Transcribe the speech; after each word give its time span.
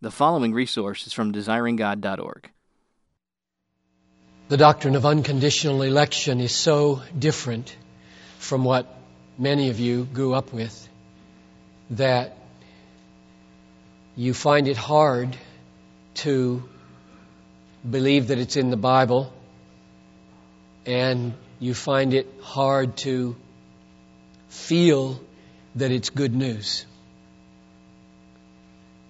The 0.00 0.12
following 0.12 0.52
resource 0.54 1.08
is 1.08 1.12
from 1.12 1.32
desiringgod.org. 1.32 2.48
The 4.48 4.56
doctrine 4.56 4.94
of 4.94 5.04
unconditional 5.04 5.82
election 5.82 6.40
is 6.40 6.54
so 6.54 7.02
different 7.18 7.76
from 8.38 8.62
what 8.62 8.86
many 9.36 9.70
of 9.70 9.80
you 9.80 10.04
grew 10.04 10.34
up 10.34 10.52
with 10.52 10.88
that 11.90 12.36
you 14.14 14.34
find 14.34 14.68
it 14.68 14.76
hard 14.76 15.36
to 16.22 16.62
believe 17.88 18.28
that 18.28 18.38
it's 18.38 18.56
in 18.56 18.70
the 18.70 18.76
Bible 18.76 19.32
and 20.86 21.34
you 21.58 21.74
find 21.74 22.14
it 22.14 22.28
hard 22.40 22.96
to 22.98 23.34
feel 24.48 25.20
that 25.74 25.90
it's 25.90 26.10
good 26.10 26.36
news. 26.36 26.86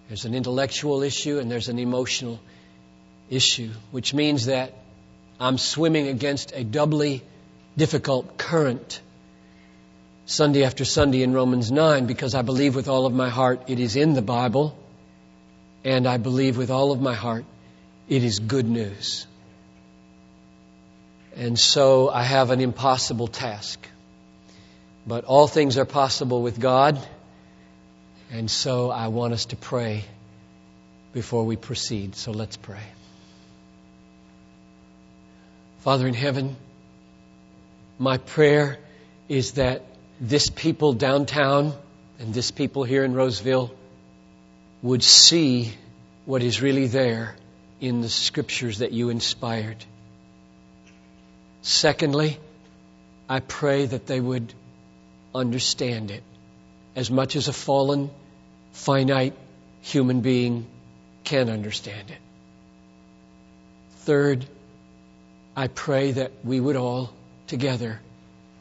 There's 0.08 0.24
an 0.24 0.34
intellectual 0.34 1.02
issue 1.02 1.38
and 1.38 1.50
there's 1.50 1.68
an 1.68 1.78
emotional 1.78 2.40
issue, 3.30 3.70
which 3.90 4.14
means 4.14 4.46
that 4.46 4.72
I'm 5.38 5.58
swimming 5.58 6.08
against 6.08 6.52
a 6.54 6.64
doubly 6.64 7.22
difficult 7.76 8.38
current 8.38 9.00
Sunday 10.24 10.64
after 10.64 10.84
Sunday 10.84 11.22
in 11.22 11.32
Romans 11.32 11.70
9 11.70 12.06
because 12.06 12.34
I 12.34 12.42
believe 12.42 12.74
with 12.74 12.88
all 12.88 13.06
of 13.06 13.12
my 13.12 13.28
heart 13.28 13.62
it 13.68 13.78
is 13.78 13.96
in 13.96 14.14
the 14.14 14.22
Bible 14.22 14.76
and 15.84 16.06
I 16.06 16.16
believe 16.16 16.56
with 16.56 16.70
all 16.70 16.90
of 16.90 17.00
my 17.00 17.14
heart 17.14 17.44
it 18.08 18.24
is 18.24 18.38
good 18.38 18.66
news. 18.66 19.26
And 21.36 21.58
so 21.58 22.08
I 22.10 22.22
have 22.22 22.50
an 22.50 22.60
impossible 22.60 23.28
task. 23.28 23.86
But 25.06 25.24
all 25.24 25.46
things 25.46 25.78
are 25.78 25.84
possible 25.84 26.42
with 26.42 26.58
God. 26.58 26.98
And 28.30 28.50
so 28.50 28.90
I 28.90 29.08
want 29.08 29.32
us 29.32 29.46
to 29.46 29.56
pray 29.56 30.04
before 31.12 31.44
we 31.44 31.56
proceed. 31.56 32.14
So 32.14 32.32
let's 32.32 32.56
pray. 32.56 32.82
Father 35.80 36.06
in 36.06 36.14
heaven, 36.14 36.56
my 37.98 38.18
prayer 38.18 38.78
is 39.28 39.52
that 39.52 39.82
this 40.20 40.50
people 40.50 40.92
downtown 40.92 41.72
and 42.18 42.34
this 42.34 42.50
people 42.50 42.84
here 42.84 43.04
in 43.04 43.14
Roseville 43.14 43.72
would 44.82 45.02
see 45.02 45.72
what 46.24 46.42
is 46.42 46.60
really 46.60 46.86
there 46.86 47.34
in 47.80 48.00
the 48.00 48.08
scriptures 48.08 48.78
that 48.78 48.92
you 48.92 49.08
inspired. 49.08 49.82
Secondly, 51.62 52.38
I 53.28 53.40
pray 53.40 53.86
that 53.86 54.06
they 54.06 54.20
would 54.20 54.52
understand 55.34 56.10
it 56.10 56.22
as 56.94 57.10
much 57.10 57.36
as 57.36 57.48
a 57.48 57.52
fallen, 57.52 58.10
finite 58.72 59.34
human 59.80 60.20
being 60.20 60.66
can 61.24 61.48
understand 61.48 62.10
it. 62.10 62.18
Third, 64.00 64.46
I 65.56 65.68
pray 65.68 66.12
that 66.12 66.32
we 66.44 66.60
would 66.60 66.76
all 66.76 67.10
together 67.46 68.00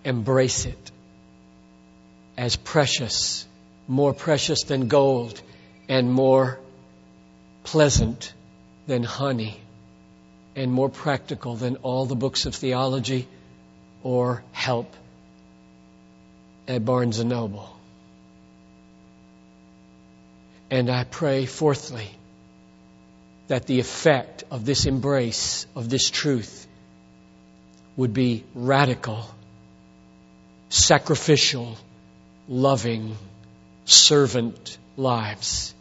embrace 0.03 0.66
it 0.66 0.92
as 2.38 2.55
precious, 2.55 3.45
more 3.88 4.14
precious 4.14 4.64
than 4.64 4.88
gold, 4.88 5.42
and 5.88 6.11
more 6.11 6.59
pleasant 7.64 8.33
than 8.88 9.03
honey, 9.03 9.59
and 10.55 10.72
more 10.72 10.89
practical 10.89 11.55
than 11.55 11.78
all 11.78 12.05
the 12.05 12.16
books 12.16 12.45
of 12.45 12.55
theology 12.55 13.28
or 14.03 14.44
help 14.52 14.94
at 16.67 16.83
Barnes 16.83 17.20
and 17.20 17.30
Noble. 17.30 17.77
And 20.70 20.90
I 20.90 21.04
pray, 21.06 21.46
fourthly, 21.46 22.10
that 23.48 23.66
the 23.66 23.80
effect 23.80 24.44
of 24.52 24.66
this 24.66 24.86
embrace 24.86 25.66
of 25.76 25.90
this 25.90 26.10
truth 26.10 26.68
would 27.96 28.14
be 28.14 28.44
radical, 28.54 29.26
sacrificial, 30.70 31.77
loving, 32.48 33.17
servant 33.86 34.77
lives, 34.98 35.73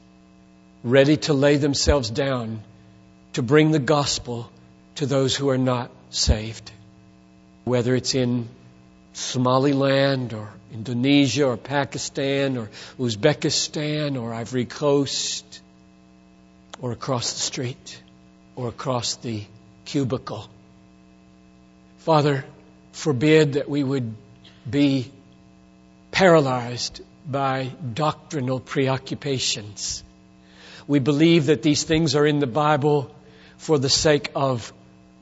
ready 0.85 1.17
to 1.17 1.33
lay 1.33 1.57
themselves 1.57 2.09
down 2.09 2.63
to 3.33 3.43
bring 3.43 3.73
the 3.73 3.79
gospel 3.81 4.51
to 4.95 5.07
those 5.07 5.35
who 5.37 5.51
are 5.51 5.59
not 5.59 5.91
saved, 6.11 6.71
whether 7.65 7.95
it's 7.95 8.15
in 8.15 8.49
Somaliland 9.13 10.33
or 10.33 10.53
Indonesia 10.73 11.47
or 11.47 11.57
Pakistan 11.57 12.57
or 12.57 12.71
Uzbekistan 12.99 14.21
or 14.21 14.35
Ivory 14.35 14.65
Coast 14.65 15.61
or 16.81 16.93
across 16.93 17.33
the 17.33 17.41
street 17.41 18.03
or 18.55 18.69
across 18.69 19.17
the 19.17 19.45
cubicle. 19.85 20.49
Father, 21.99 22.45
forbid 22.93 23.55
that 23.55 23.69
we 23.69 23.83
would 23.83 24.15
be 24.69 25.11
paralyzed 26.11 27.01
by 27.29 27.71
doctrinal 27.95 28.61
preoccupations. 28.61 30.03
We 30.87 30.99
believe 30.99 31.47
that 31.47 31.63
these 31.63 31.83
things 31.85 32.15
are 32.15 32.27
in 32.27 32.39
the 32.39 32.47
Bible 32.47 33.15
for 33.59 33.79
the 33.79 33.89
sake 33.89 34.31
of 34.35 34.73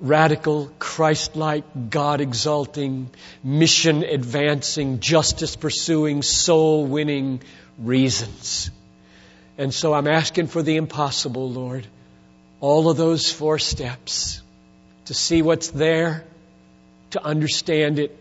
radical, 0.00 0.70
Christ-like, 0.78 1.90
God-exalting, 1.90 3.10
mission-advancing, 3.42 5.00
justice-pursuing, 5.00 6.22
soul-winning 6.22 7.40
reasons. 7.78 8.70
And 9.56 9.72
so 9.72 9.94
I'm 9.94 10.08
asking 10.08 10.48
for 10.48 10.62
the 10.62 10.76
impossible, 10.76 11.50
Lord. 11.50 11.86
All 12.60 12.90
of 12.90 12.96
those 12.96 13.30
four 13.30 13.58
steps 13.58 14.42
to 15.06 15.14
see 15.14 15.42
what's 15.42 15.68
there, 15.68 16.24
to 17.10 17.24
understand 17.24 17.98
it, 17.98 18.18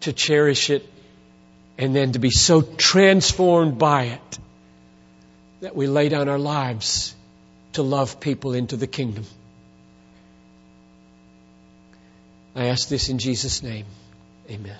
to 0.00 0.12
cherish 0.12 0.70
it, 0.70 0.88
and 1.78 1.94
then 1.94 2.12
to 2.12 2.18
be 2.18 2.30
so 2.30 2.62
transformed 2.62 3.78
by 3.78 4.04
it 4.04 4.38
that 5.60 5.76
we 5.76 5.86
lay 5.86 6.08
down 6.08 6.28
our 6.28 6.38
lives 6.38 7.14
to 7.74 7.82
love 7.82 8.20
people 8.20 8.54
into 8.54 8.76
the 8.76 8.86
kingdom. 8.86 9.24
I 12.56 12.68
ask 12.68 12.88
this 12.88 13.10
in 13.10 13.18
Jesus' 13.18 13.62
name. 13.62 13.84
Amen. 14.50 14.78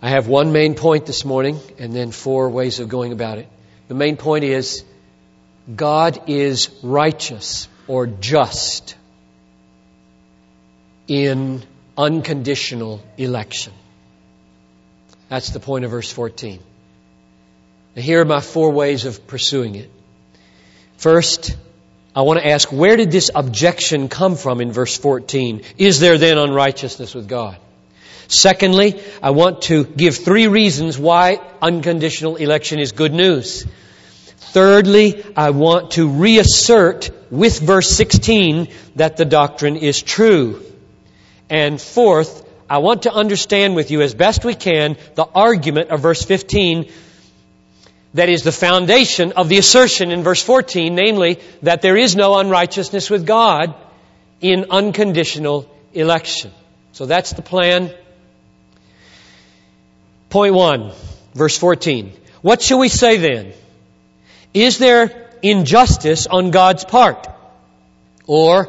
I 0.00 0.10
have 0.10 0.28
one 0.28 0.52
main 0.52 0.76
point 0.76 1.04
this 1.04 1.24
morning 1.24 1.58
and 1.80 1.92
then 1.92 2.12
four 2.12 2.48
ways 2.50 2.78
of 2.78 2.88
going 2.88 3.10
about 3.10 3.38
it. 3.38 3.48
The 3.88 3.94
main 3.94 4.16
point 4.16 4.44
is 4.44 4.84
God 5.74 6.28
is 6.28 6.70
righteous 6.84 7.68
or 7.88 8.06
just 8.06 8.96
in 11.08 11.64
unconditional 11.98 13.02
election. 13.18 13.72
That's 15.28 15.50
the 15.50 15.58
point 15.58 15.84
of 15.84 15.90
verse 15.90 16.12
14. 16.12 16.60
Now 17.96 18.02
here 18.02 18.20
are 18.20 18.24
my 18.24 18.40
four 18.40 18.70
ways 18.70 19.04
of 19.04 19.26
pursuing 19.26 19.74
it. 19.74 19.90
First, 20.96 21.56
I 22.16 22.22
want 22.22 22.38
to 22.38 22.46
ask, 22.46 22.70
where 22.70 22.96
did 22.96 23.10
this 23.10 23.30
objection 23.34 24.08
come 24.08 24.36
from 24.36 24.60
in 24.60 24.70
verse 24.70 24.96
14? 24.96 25.62
Is 25.78 25.98
there 25.98 26.16
then 26.16 26.38
unrighteousness 26.38 27.14
with 27.14 27.28
God? 27.28 27.56
Secondly, 28.28 29.02
I 29.22 29.30
want 29.30 29.62
to 29.62 29.84
give 29.84 30.16
three 30.16 30.46
reasons 30.46 30.98
why 30.98 31.40
unconditional 31.60 32.36
election 32.36 32.78
is 32.78 32.92
good 32.92 33.12
news. 33.12 33.66
Thirdly, 34.36 35.24
I 35.36 35.50
want 35.50 35.92
to 35.92 36.08
reassert 36.08 37.10
with 37.30 37.58
verse 37.58 37.90
16 37.90 38.68
that 38.96 39.16
the 39.16 39.24
doctrine 39.24 39.76
is 39.76 40.00
true. 40.00 40.62
And 41.50 41.80
fourth, 41.80 42.48
I 42.70 42.78
want 42.78 43.02
to 43.02 43.12
understand 43.12 43.74
with 43.74 43.90
you 43.90 44.00
as 44.00 44.14
best 44.14 44.44
we 44.44 44.54
can 44.54 44.96
the 45.16 45.24
argument 45.24 45.90
of 45.90 46.00
verse 46.00 46.22
15 46.22 46.90
that 48.14 48.28
is 48.28 48.42
the 48.42 48.52
foundation 48.52 49.32
of 49.32 49.48
the 49.48 49.58
assertion 49.58 50.10
in 50.10 50.22
verse 50.22 50.42
14, 50.42 50.94
namely, 50.94 51.40
that 51.62 51.82
there 51.82 51.96
is 51.96 52.14
no 52.14 52.38
unrighteousness 52.38 53.10
with 53.10 53.26
God 53.26 53.74
in 54.40 54.66
unconditional 54.70 55.68
election. 55.92 56.52
So 56.92 57.06
that's 57.06 57.32
the 57.32 57.42
plan. 57.42 57.92
Point 60.30 60.54
one, 60.54 60.92
verse 61.34 61.58
14. 61.58 62.12
What 62.40 62.62
shall 62.62 62.78
we 62.78 62.88
say 62.88 63.16
then? 63.16 63.52
Is 64.52 64.78
there 64.78 65.30
injustice 65.42 66.28
on 66.28 66.52
God's 66.52 66.84
part? 66.84 67.26
Or 68.26 68.68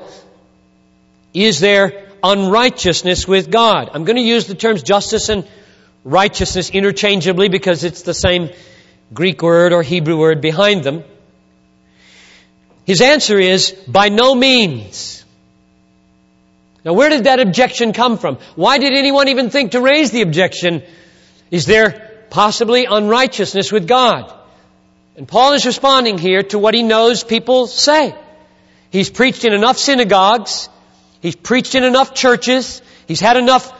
is 1.35 1.59
there 1.59 2.07
unrighteousness 2.23 3.27
with 3.27 3.51
God? 3.51 3.91
I'm 3.93 4.05
going 4.05 4.15
to 4.15 4.23
use 4.23 4.47
the 4.47 4.55
terms 4.55 4.81
justice 4.81 5.29
and 5.29 5.47
righteousness 6.03 6.71
interchangeably 6.71 7.49
because 7.49 7.83
it's 7.83 8.01
the 8.01 8.13
same 8.13 8.49
Greek 9.13 9.41
word 9.41 9.73
or 9.73 9.83
Hebrew 9.83 10.17
word 10.17 10.41
behind 10.41 10.83
them? 10.83 11.03
His 12.85 13.01
answer 13.01 13.39
is, 13.39 13.71
by 13.87 14.09
no 14.09 14.35
means. 14.35 15.23
Now 16.83 16.93
where 16.93 17.09
did 17.09 17.23
that 17.23 17.39
objection 17.39 17.93
come 17.93 18.17
from? 18.17 18.37
Why 18.55 18.77
did 18.77 18.93
anyone 18.93 19.27
even 19.27 19.49
think 19.49 19.71
to 19.71 19.81
raise 19.81 20.11
the 20.11 20.21
objection? 20.21 20.83
Is 21.49 21.65
there 21.65 22.05
possibly 22.29 22.85
unrighteousness 22.85 23.71
with 23.71 23.87
God. 23.87 24.33
And 25.15 25.25
Paul 25.25 25.53
is 25.53 25.65
responding 25.65 26.17
here 26.17 26.43
to 26.43 26.59
what 26.59 26.73
he 26.73 26.83
knows 26.83 27.23
people 27.23 27.67
say. 27.67 28.13
He's 28.89 29.09
preached 29.09 29.45
in 29.45 29.53
enough 29.53 29.77
synagogues. 29.77 30.67
He's 31.21 31.37
preached 31.37 31.75
in 31.75 31.85
enough 31.85 32.13
churches. 32.13 32.81
He's 33.07 33.21
had 33.21 33.37
enough 33.37 33.71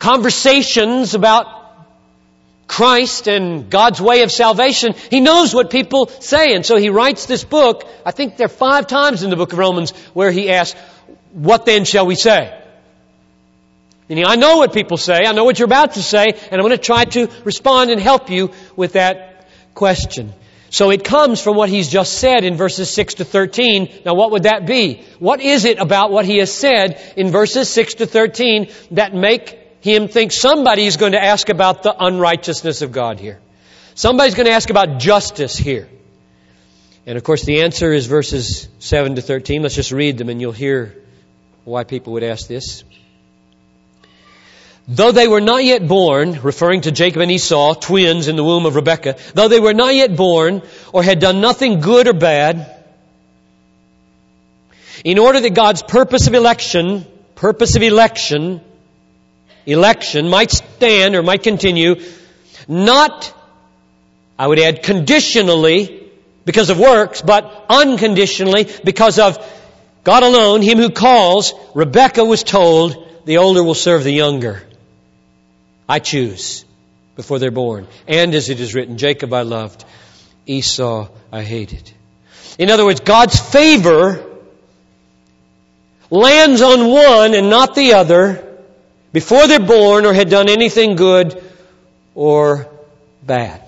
conversations 0.00 1.14
about 1.14 1.46
Christ 2.68 3.26
and 3.26 3.70
God's 3.70 4.00
way 4.00 4.22
of 4.22 4.30
salvation. 4.30 4.94
He 5.10 5.20
knows 5.20 5.54
what 5.54 5.70
people 5.70 6.06
say. 6.06 6.54
And 6.54 6.64
so 6.64 6.76
he 6.76 6.90
writes 6.90 7.26
this 7.26 7.42
book. 7.42 7.88
I 8.04 8.10
think 8.12 8.36
there 8.36 8.44
are 8.44 8.48
five 8.48 8.86
times 8.86 9.22
in 9.22 9.30
the 9.30 9.36
book 9.36 9.52
of 9.52 9.58
Romans 9.58 9.90
where 10.12 10.30
he 10.30 10.50
asks, 10.50 10.78
what 11.32 11.64
then 11.64 11.84
shall 11.84 12.06
we 12.06 12.14
say? 12.14 12.54
Meaning, 14.08 14.26
I 14.26 14.36
know 14.36 14.58
what 14.58 14.72
people 14.72 14.96
say. 14.96 15.24
I 15.26 15.32
know 15.32 15.44
what 15.44 15.58
you're 15.58 15.66
about 15.66 15.94
to 15.94 16.02
say. 16.02 16.26
And 16.26 16.52
I'm 16.52 16.60
going 16.60 16.70
to 16.70 16.78
try 16.78 17.04
to 17.06 17.28
respond 17.44 17.90
and 17.90 18.00
help 18.00 18.30
you 18.30 18.52
with 18.76 18.92
that 18.92 19.48
question. 19.74 20.32
So 20.70 20.90
it 20.90 21.04
comes 21.04 21.40
from 21.40 21.56
what 21.56 21.70
he's 21.70 21.88
just 21.88 22.18
said 22.18 22.44
in 22.44 22.56
verses 22.56 22.90
6 22.90 23.14
to 23.14 23.24
13. 23.24 24.02
Now 24.04 24.14
what 24.14 24.30
would 24.32 24.42
that 24.42 24.66
be? 24.66 25.04
What 25.18 25.40
is 25.40 25.64
it 25.64 25.78
about 25.78 26.10
what 26.10 26.26
he 26.26 26.36
has 26.38 26.52
said 26.52 27.00
in 27.16 27.30
verses 27.30 27.70
6 27.70 27.94
to 27.94 28.06
13 28.06 28.70
that 28.90 29.14
make 29.14 29.58
him 29.80 30.08
think 30.08 30.32
somebody 30.32 30.86
is 30.86 30.96
going 30.96 31.12
to 31.12 31.22
ask 31.22 31.48
about 31.48 31.82
the 31.82 31.94
unrighteousness 31.98 32.82
of 32.82 32.92
God 32.92 33.18
here? 33.18 33.38
Somebody's 33.94 34.34
going 34.34 34.46
to 34.46 34.52
ask 34.52 34.70
about 34.70 34.98
justice 34.98 35.56
here. 35.56 35.88
And 37.06 37.16
of 37.16 37.24
course 37.24 37.44
the 37.44 37.62
answer 37.62 37.92
is 37.92 38.06
verses 38.06 38.68
7 38.78 39.14
to 39.16 39.22
13. 39.22 39.62
Let's 39.62 39.74
just 39.74 39.92
read 39.92 40.18
them 40.18 40.28
and 40.28 40.40
you'll 40.40 40.52
hear 40.52 40.94
why 41.64 41.84
people 41.84 42.12
would 42.14 42.22
ask 42.22 42.46
this. 42.46 42.84
Though 44.86 45.12
they 45.12 45.28
were 45.28 45.42
not 45.42 45.64
yet 45.64 45.86
born, 45.86 46.40
referring 46.42 46.80
to 46.82 46.90
Jacob 46.90 47.20
and 47.20 47.30
Esau, 47.30 47.74
twins 47.74 48.26
in 48.26 48.36
the 48.36 48.44
womb 48.44 48.64
of 48.64 48.74
Rebekah, 48.74 49.16
though 49.34 49.48
they 49.48 49.60
were 49.60 49.74
not 49.74 49.94
yet 49.94 50.16
born 50.16 50.62
or 50.94 51.02
had 51.02 51.18
done 51.18 51.42
nothing 51.42 51.80
good 51.80 52.08
or 52.08 52.14
bad, 52.14 52.74
in 55.04 55.18
order 55.18 55.40
that 55.40 55.54
God's 55.54 55.82
purpose 55.82 56.26
of 56.26 56.34
election, 56.34 57.06
purpose 57.34 57.76
of 57.76 57.82
election, 57.82 58.62
election 59.68 60.28
might 60.28 60.50
stand 60.50 61.14
or 61.14 61.22
might 61.22 61.42
continue, 61.42 62.02
not, 62.66 63.32
I 64.38 64.46
would 64.46 64.58
add, 64.58 64.82
conditionally 64.82 66.10
because 66.44 66.70
of 66.70 66.78
works, 66.78 67.20
but 67.20 67.66
unconditionally 67.68 68.66
because 68.82 69.18
of 69.18 69.38
God 70.04 70.22
alone, 70.22 70.62
Him 70.62 70.78
who 70.78 70.90
calls, 70.90 71.52
Rebekah 71.74 72.24
was 72.24 72.42
told, 72.42 73.06
the 73.26 73.36
older 73.36 73.62
will 73.62 73.74
serve 73.74 74.04
the 74.04 74.12
younger. 74.12 74.62
I 75.86 75.98
choose 75.98 76.64
before 77.14 77.38
they're 77.38 77.50
born. 77.50 77.86
And 78.06 78.34
as 78.34 78.48
it 78.48 78.60
is 78.60 78.74
written, 78.74 78.96
Jacob 78.96 79.34
I 79.34 79.42
loved, 79.42 79.84
Esau 80.46 81.08
I 81.30 81.42
hated. 81.42 81.92
In 82.58 82.70
other 82.70 82.86
words, 82.86 83.00
God's 83.00 83.38
favor 83.38 84.24
lands 86.10 86.62
on 86.62 86.88
one 86.88 87.34
and 87.34 87.50
not 87.50 87.74
the 87.74 87.92
other 87.94 88.47
before 89.18 89.48
they're 89.48 89.58
born 89.58 90.06
or 90.06 90.12
had 90.12 90.30
done 90.30 90.48
anything 90.48 90.94
good 90.94 91.42
or 92.14 92.68
bad. 93.26 93.60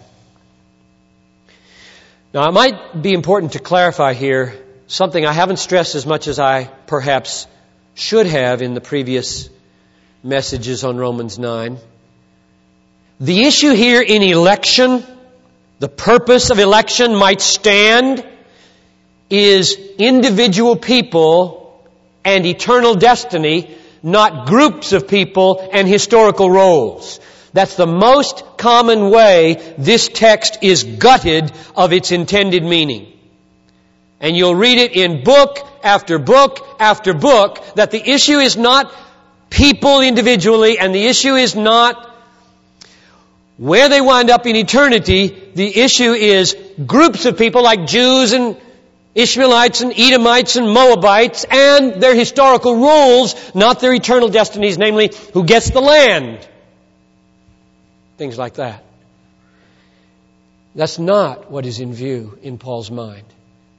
Now, 2.33 2.49
it 2.49 2.53
might 2.53 3.03
be 3.03 3.13
important 3.15 3.55
to 3.55 3.59
clarify 3.59 4.13
here 4.13 4.55
something 4.87 5.27
I 5.27 5.33
haven't 5.33 5.57
stressed 5.57 5.97
as 5.97 6.07
much 6.07 6.29
as 6.29 6.39
I 6.39 6.67
perhaps 6.87 7.49
should 7.95 8.27
have 8.27 8.63
in 8.63 8.75
the 8.75 8.81
previous 8.81 9.51
messages 10.23 10.85
on 10.85 10.99
Romans 10.99 11.37
9. 11.37 11.79
The 13.19 13.43
issue 13.43 13.73
here 13.73 14.03
in 14.03 14.23
election, 14.23 15.03
the 15.81 15.89
purpose 15.89 16.51
of 16.51 16.61
election 16.61 17.17
might 17.17 17.41
stand, 17.41 18.25
is 19.29 19.77
individual 19.99 20.77
people 20.77 21.85
and 22.25 22.47
eternal 22.47 22.95
destiny, 22.95 23.77
not 24.03 24.47
groups 24.47 24.93
of 24.93 25.09
people 25.09 25.69
and 25.73 25.87
historical 25.87 26.51
roles. 26.51 27.21
That's 27.53 27.75
the 27.75 27.87
most 27.87 28.45
common 28.57 29.11
way 29.11 29.75
this 29.77 30.09
text 30.09 30.59
is 30.63 30.85
gutted 30.85 31.53
of 31.75 31.93
its 31.93 32.13
intended 32.13 32.63
meaning. 32.63 33.13
And 34.21 34.37
you'll 34.37 34.55
read 34.55 34.79
it 34.79 34.93
in 34.93 35.25
book 35.25 35.59
after 35.83 36.19
book 36.19 36.77
after 36.79 37.15
book 37.15 37.65
that 37.75 37.91
the 37.91 38.11
issue 38.11 38.39
is 38.39 38.57
not 38.57 38.95
people 39.49 40.01
individually 40.01 40.79
and 40.79 40.95
the 40.95 41.07
issue 41.07 41.35
is 41.35 41.57
not 41.57 42.07
where 43.57 43.89
they 43.89 44.01
wind 44.01 44.31
up 44.31 44.47
in 44.47 44.57
eternity, 44.57 45.51
the 45.55 45.79
issue 45.81 46.13
is 46.13 46.57
groups 46.87 47.27
of 47.27 47.37
people 47.37 47.63
like 47.63 47.87
Jews 47.87 48.33
and 48.33 48.57
Ishmaelites 49.21 49.81
and 49.81 49.93
Edomites 49.97 50.57
and 50.57 50.69
Moabites 50.71 51.45
and 51.51 52.03
their 52.03 52.15
historical 52.15 52.77
roles, 52.77 53.55
not 53.55 53.81
their 53.81 53.95
eternal 53.95 54.29
destinies, 54.29 54.79
namely 54.79 55.13
who 55.33 55.45
gets 55.45 55.71
the 55.71 55.81
land. 55.81 56.47
Things 58.17 58.39
like 58.39 58.55
that. 58.55 58.85
That's 60.75 60.99
not 60.99 61.51
what 61.51 61.67
is 61.67 61.81
in 61.81 61.93
view 61.93 62.39
in 62.43 62.59
Paul's 62.59 62.91
mind. 62.91 63.25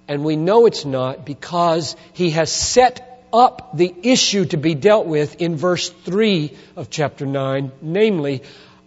And 0.07 0.23
we 0.23 0.35
know 0.35 0.65
it's 0.65 0.83
not 0.83 1.25
because 1.25 1.95
he 2.13 2.31
has 2.31 2.51
set 2.51 3.07
up 3.31 3.77
the 3.77 3.93
issue 4.03 4.45
to 4.45 4.57
be 4.57 4.75
dealt 4.75 5.05
with 5.05 5.41
in 5.41 5.55
verse 5.55 5.89
3 5.89 6.55
of 6.75 6.89
chapter 6.89 7.25
9, 7.25 7.71
namely, 7.81 8.43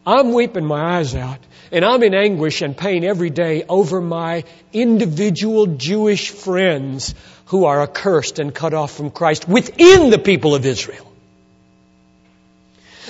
I'm 0.07 0.33
weeping 0.33 0.67
my 0.67 0.99
eyes 0.99 1.15
out 1.15 1.39
and 1.75 1.85
I'm 1.85 2.05
in 2.05 2.15
anguish 2.15 2.63
and 2.63 2.77
pain 2.77 3.03
every 3.03 3.31
day 3.31 3.65
over 3.69 4.01
my 4.01 4.45
individual 4.73 5.67
Jewish 5.67 6.31
friends 6.31 7.17
who 7.47 7.65
are 7.65 7.83
accursed 7.83 8.39
and 8.39 8.55
cut 8.55 8.75
off 8.75 8.93
from 8.93 9.11
Christ 9.11 9.49
within 9.49 10.11
the 10.11 10.19
people 10.19 10.55
of 10.55 10.65
Israel. 10.65 11.11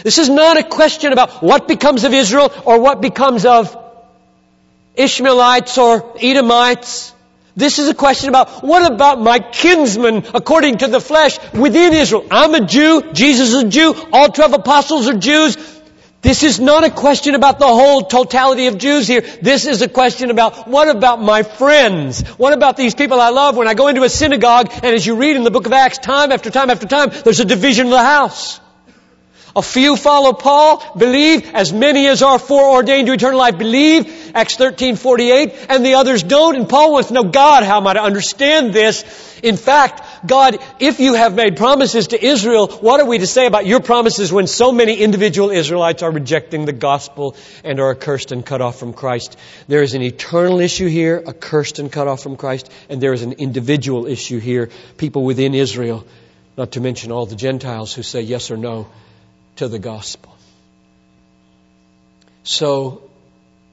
This 0.02 0.16
is 0.16 0.30
not 0.30 0.56
a 0.56 0.62
question 0.62 1.12
about 1.12 1.42
what 1.42 1.68
becomes 1.68 2.04
of 2.04 2.14
Israel 2.14 2.50
or 2.64 2.80
what 2.80 3.02
becomes 3.02 3.44
of 3.44 3.76
Ishmaelites 4.96 5.76
or 5.76 6.16
Edomites. 6.18 7.12
This 7.54 7.78
is 7.78 7.90
a 7.90 7.94
question 7.94 8.30
about 8.30 8.64
what 8.64 8.90
about 8.90 9.20
my 9.20 9.40
kinsmen 9.40 10.24
according 10.32 10.78
to 10.78 10.88
the 10.88 11.00
flesh 11.00 11.38
within 11.52 11.92
Israel? 11.92 12.26
I'm 12.30 12.54
a 12.54 12.64
Jew. 12.64 13.12
Jesus 13.12 13.50
is 13.50 13.62
a 13.62 13.68
Jew. 13.68 13.94
All 14.10 14.28
12 14.28 14.54
apostles 14.54 15.06
are 15.06 15.18
Jews. 15.18 15.73
This 16.24 16.42
is 16.42 16.58
not 16.58 16.84
a 16.84 16.90
question 16.90 17.34
about 17.34 17.58
the 17.58 17.66
whole 17.66 18.00
totality 18.00 18.66
of 18.68 18.78
Jews 18.78 19.06
here. 19.06 19.20
This 19.20 19.66
is 19.66 19.82
a 19.82 19.88
question 19.90 20.30
about 20.30 20.66
what 20.66 20.88
about 20.88 21.20
my 21.20 21.42
friends? 21.42 22.22
What 22.38 22.54
about 22.54 22.78
these 22.78 22.94
people 22.94 23.20
I 23.20 23.28
love 23.28 23.58
when 23.58 23.68
I 23.68 23.74
go 23.74 23.88
into 23.88 24.04
a 24.04 24.08
synagogue 24.08 24.70
and 24.72 24.86
as 24.86 25.04
you 25.04 25.16
read 25.16 25.36
in 25.36 25.44
the 25.44 25.50
book 25.50 25.66
of 25.66 25.74
Acts 25.74 25.98
time 25.98 26.32
after 26.32 26.48
time 26.48 26.70
after 26.70 26.86
time, 26.86 27.10
there's 27.24 27.40
a 27.40 27.44
division 27.44 27.88
of 27.88 27.90
the 27.90 28.02
house. 28.02 28.58
A 29.54 29.60
few 29.60 29.96
follow 29.96 30.32
Paul, 30.32 30.82
believe, 30.96 31.54
as 31.54 31.74
many 31.74 32.06
as 32.06 32.22
are 32.22 32.38
foreordained 32.38 33.06
to 33.08 33.12
eternal 33.12 33.38
life 33.38 33.58
believe, 33.58 34.32
Acts 34.34 34.56
13, 34.56 34.96
48, 34.96 35.66
and 35.68 35.84
the 35.84 35.96
others 35.96 36.22
don't. 36.22 36.56
And 36.56 36.66
Paul 36.66 36.92
wants 36.92 37.08
to 37.08 37.14
know, 37.14 37.24
God, 37.24 37.64
how 37.64 37.76
am 37.76 37.86
I 37.86 37.92
to 37.92 38.02
understand 38.02 38.72
this? 38.72 39.04
In 39.42 39.58
fact, 39.58 40.02
God, 40.26 40.58
if 40.80 41.00
you 41.00 41.14
have 41.14 41.34
made 41.34 41.56
promises 41.56 42.08
to 42.08 42.24
Israel, 42.24 42.68
what 42.68 43.00
are 43.00 43.06
we 43.06 43.18
to 43.18 43.26
say 43.26 43.46
about 43.46 43.66
your 43.66 43.80
promises 43.80 44.32
when 44.32 44.46
so 44.46 44.72
many 44.72 44.94
individual 44.94 45.50
Israelites 45.50 46.02
are 46.02 46.10
rejecting 46.10 46.64
the 46.64 46.72
gospel 46.72 47.36
and 47.62 47.78
are 47.78 47.90
accursed 47.90 48.32
and 48.32 48.44
cut 48.44 48.62
off 48.62 48.78
from 48.78 48.94
Christ? 48.94 49.36
There 49.68 49.82
is 49.82 49.94
an 49.94 50.02
eternal 50.02 50.60
issue 50.60 50.86
here, 50.86 51.22
accursed 51.26 51.78
and 51.78 51.92
cut 51.92 52.08
off 52.08 52.22
from 52.22 52.36
Christ, 52.36 52.70
and 52.88 53.00
there 53.00 53.12
is 53.12 53.22
an 53.22 53.32
individual 53.32 54.06
issue 54.06 54.38
here, 54.38 54.70
people 54.96 55.24
within 55.24 55.54
Israel, 55.54 56.06
not 56.56 56.72
to 56.72 56.80
mention 56.80 57.12
all 57.12 57.26
the 57.26 57.36
Gentiles 57.36 57.92
who 57.92 58.02
say 58.02 58.22
yes 58.22 58.50
or 58.50 58.56
no 58.56 58.88
to 59.56 59.68
the 59.68 59.78
gospel. 59.78 60.34
So, 62.44 63.02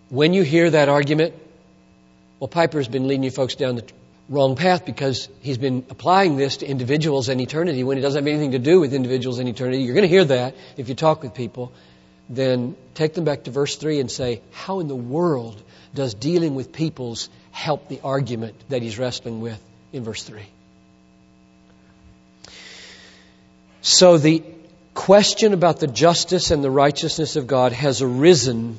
when 0.10 0.34
you 0.34 0.44
hear 0.44 0.70
that 0.70 0.90
argument, 0.90 1.34
well, 2.40 2.48
Piper's 2.48 2.88
been 2.88 3.08
leading 3.08 3.24
you 3.24 3.32
folks 3.32 3.56
down 3.56 3.76
the 3.76 3.86
wrong 4.32 4.56
path 4.56 4.86
because 4.86 5.28
he's 5.42 5.58
been 5.58 5.86
applying 5.90 6.38
this 6.38 6.58
to 6.58 6.66
individuals 6.66 7.28
and 7.28 7.42
eternity 7.42 7.84
when 7.84 7.98
it 7.98 8.02
doesn't 8.02 8.24
have 8.24 8.34
anything 8.34 8.52
to 8.52 8.60
do 8.60 8.80
with 8.80 8.94
individuals 8.94 9.40
and 9.40 9.50
eternity. 9.50 9.84
You're 9.84 9.94
going 9.94 10.10
to 10.10 10.16
hear 10.16 10.26
that 10.26 10.56
if 10.78 10.88
you 10.88 10.96
talk 10.96 11.22
with 11.22 11.34
people. 11.36 11.74
Then 12.30 12.78
take 12.94 13.14
them 13.14 13.26
back 13.26 13.44
to 13.44 13.52
verse 13.52 13.76
3 13.76 14.00
and 14.00 14.10
say, 14.10 14.42
How 14.52 14.80
in 14.80 14.88
the 14.88 14.96
world 14.96 15.62
does 15.94 16.14
dealing 16.14 16.56
with 16.56 16.72
peoples 16.72 17.30
help 17.52 17.90
the 17.90 18.00
argument 18.06 18.56
that 18.70 18.82
he's 18.82 18.98
wrestling 18.98 19.42
with 19.42 19.62
in 19.92 20.06
verse 20.06 20.24
3? 20.24 20.42
So 23.82 24.18
the 24.18 24.44
question 24.94 25.54
about 25.54 25.82
the 25.82 25.88
justice 25.88 26.52
and 26.52 26.64
the 26.64 26.72
righteousness 26.72 27.36
of 27.36 27.48
God 27.48 27.74
has 27.74 28.02
arisen 28.02 28.78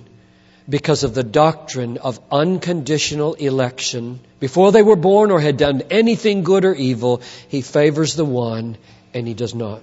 because 0.68 1.04
of 1.04 1.14
the 1.14 1.24
doctrine 1.24 1.98
of 1.98 2.20
unconditional 2.30 3.34
election. 3.34 4.20
Before 4.40 4.72
they 4.72 4.82
were 4.82 4.96
born 4.96 5.30
or 5.30 5.40
had 5.40 5.56
done 5.56 5.82
anything 5.90 6.42
good 6.42 6.64
or 6.64 6.74
evil, 6.74 7.22
he 7.48 7.62
favors 7.62 8.14
the 8.14 8.24
one 8.24 8.76
and 9.12 9.26
he 9.26 9.34
does 9.34 9.54
not 9.54 9.82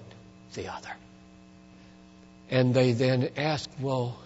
the 0.54 0.68
other. 0.68 0.90
And 2.50 2.74
they 2.74 2.94
then 2.94 3.30
ask, 3.38 3.70
well, 3.80 4.18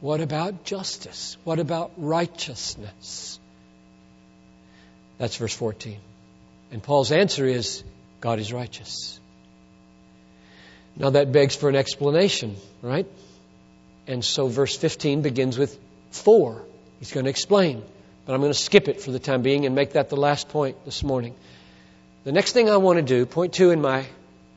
What 0.00 0.22
about 0.22 0.64
justice? 0.64 1.36
What 1.44 1.58
about 1.58 1.92
righteousness? 1.96 3.38
That's 5.18 5.36
verse 5.36 5.54
14. 5.54 5.98
And 6.72 6.82
Paul's 6.82 7.12
answer 7.12 7.44
is 7.46 7.84
God 8.20 8.38
is 8.38 8.52
righteous. 8.52 9.20
Now 10.96 11.10
that 11.10 11.32
begs 11.32 11.54
for 11.54 11.68
an 11.68 11.76
explanation, 11.76 12.56
right? 12.80 13.06
And 14.10 14.24
so 14.24 14.48
verse 14.48 14.76
15 14.76 15.22
begins 15.22 15.56
with 15.56 15.78
four. 16.10 16.64
He's 16.98 17.12
going 17.12 17.24
to 17.26 17.30
explain. 17.30 17.84
But 18.26 18.34
I'm 18.34 18.40
going 18.40 18.52
to 18.52 18.58
skip 18.58 18.88
it 18.88 19.00
for 19.00 19.12
the 19.12 19.20
time 19.20 19.42
being 19.42 19.66
and 19.66 19.74
make 19.76 19.92
that 19.92 20.08
the 20.08 20.16
last 20.16 20.48
point 20.48 20.84
this 20.84 21.04
morning. 21.04 21.36
The 22.24 22.32
next 22.32 22.50
thing 22.50 22.68
I 22.68 22.78
want 22.78 22.96
to 22.96 23.04
do, 23.04 23.24
point 23.24 23.52
two 23.52 23.70
in 23.70 23.80
my 23.80 24.04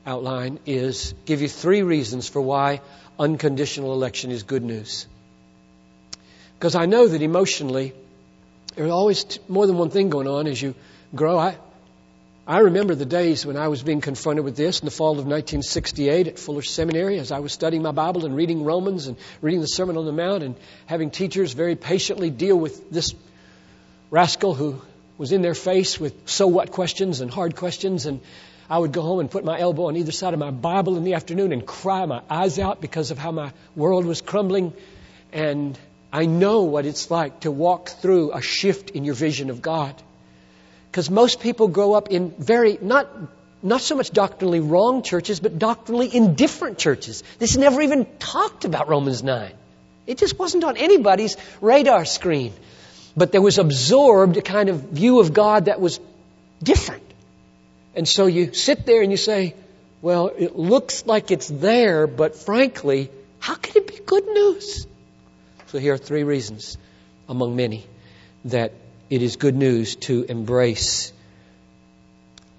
outline, 0.08 0.58
is 0.66 1.14
give 1.26 1.44
you 1.44 1.48
three 1.48 1.84
reasons 1.84 2.28
for 2.28 2.42
why 2.42 2.82
unconditional 3.20 3.94
election 3.94 4.32
is 4.32 4.42
good 4.42 4.64
news. 4.64 5.06
Because 6.58 6.74
I 6.74 6.88
know 6.88 7.08
that 7.08 7.22
emotionally, 7.22 7.94
there's 8.76 8.90
always 8.90 9.38
more 9.48 9.68
than 9.68 9.78
one 9.78 9.92
thing 9.92 10.10
going 10.10 10.28
on 10.28 10.48
as 10.48 10.60
you 10.60 10.74
grow. 11.14 11.38
I, 11.38 11.58
I 12.46 12.60
remember 12.60 12.94
the 12.94 13.06
days 13.06 13.46
when 13.46 13.56
I 13.56 13.70
was 13.70 13.84
being 13.84 14.02
confronted 14.02 14.44
with 14.44 14.58
this 14.58 14.82
in 14.82 14.86
the 14.86 14.92
fall 14.92 15.12
of 15.12 15.26
1968 15.26 16.28
at 16.28 16.38
Fuller 16.38 16.62
Seminary 16.62 17.18
as 17.18 17.32
I 17.32 17.40
was 17.40 17.54
studying 17.54 17.82
my 17.82 17.92
Bible 17.92 18.26
and 18.26 18.36
reading 18.36 18.66
Romans 18.66 19.08
and 19.08 19.16
reading 19.42 19.62
the 19.62 19.68
Sermon 19.68 19.96
on 19.96 20.06
the 20.06 20.12
Mount 20.12 20.44
and 20.44 20.56
having 20.86 21.10
teachers 21.10 21.54
very 21.54 21.78
patiently 21.78 22.30
deal 22.30 22.58
with 22.58 22.92
this 22.92 23.16
rascal 24.12 24.54
who 24.54 24.82
was 25.18 25.32
in 25.32 25.42
their 25.42 25.56
face 25.56 25.98
with 25.98 26.28
so 26.28 26.48
what 26.48 26.70
questions 26.70 27.22
and 27.22 27.32
hard 27.32 27.56
questions. 27.56 28.08
And 28.08 28.20
I 28.70 28.78
would 28.78 28.92
go 28.92 29.04
home 29.04 29.22
and 29.22 29.32
put 29.32 29.46
my 29.46 29.58
elbow 29.58 29.86
on 29.86 29.96
either 29.96 30.12
side 30.12 30.34
of 30.34 30.40
my 30.42 30.52
Bible 30.52 30.98
in 30.98 31.06
the 31.06 31.14
afternoon 31.14 31.54
and 31.54 31.66
cry 31.66 32.06
my 32.06 32.24
eyes 32.30 32.60
out 32.60 32.82
because 32.82 33.10
of 33.12 33.18
how 33.18 33.32
my 33.32 33.54
world 33.74 34.04
was 34.04 34.20
crumbling. 34.20 34.74
And 35.32 35.80
I 36.12 36.26
know 36.26 36.64
what 36.64 36.86
it's 36.86 37.10
like 37.10 37.40
to 37.42 37.52
walk 37.52 37.88
through 37.88 38.34
a 38.34 38.42
shift 38.42 38.90
in 38.90 39.06
your 39.06 39.16
vision 39.16 39.50
of 39.50 39.62
God. 39.62 39.96
Because 40.94 41.10
most 41.10 41.40
people 41.40 41.70
grow 41.70 41.94
up 41.94 42.10
in 42.10 42.30
very, 42.38 42.78
not, 42.80 43.10
not 43.64 43.82
so 43.82 43.96
much 43.96 44.12
doctrinally 44.12 44.60
wrong 44.60 45.02
churches, 45.02 45.40
but 45.40 45.58
doctrinally 45.58 46.16
indifferent 46.16 46.78
churches. 46.78 47.24
This 47.40 47.58
never 47.58 47.82
even 47.82 48.06
talked 48.20 48.64
about 48.64 48.88
Romans 48.88 49.24
9. 49.24 49.54
It 50.06 50.20
just 50.20 50.38
wasn't 50.38 50.64
on 50.64 50.78
anybody's 50.78 51.36
radar 51.62 52.06
screen. 52.06 52.54
But 53.18 53.32
there 53.32 53.42
was 53.42 53.58
absorbed 53.58 54.38
a 54.38 54.44
kind 54.44 54.70
of 54.70 54.82
view 54.92 55.20
of 55.20 55.34
God 55.34 55.66
that 55.66 55.82
was 55.82 56.00
different. 56.62 57.12
And 57.96 58.08
so 58.08 58.28
you 58.28 58.54
sit 58.54 58.86
there 58.86 59.02
and 59.02 59.10
you 59.10 59.18
say, 59.18 59.56
well, 60.00 60.28
it 60.28 60.56
looks 60.56 61.08
like 61.08 61.32
it's 61.32 61.48
there, 61.48 62.06
but 62.06 62.36
frankly, 62.36 63.10
how 63.40 63.56
can 63.56 63.78
it 63.78 63.88
be 63.88 63.98
good 64.06 64.28
news? 64.28 64.86
So 65.70 65.80
here 65.80 65.96
are 65.96 65.98
three 65.98 66.24
reasons, 66.24 66.78
among 67.28 67.56
many, 67.56 67.84
that 68.46 68.74
it 69.10 69.22
is 69.22 69.36
good 69.36 69.56
news 69.56 69.96
to 69.96 70.24
embrace 70.24 71.12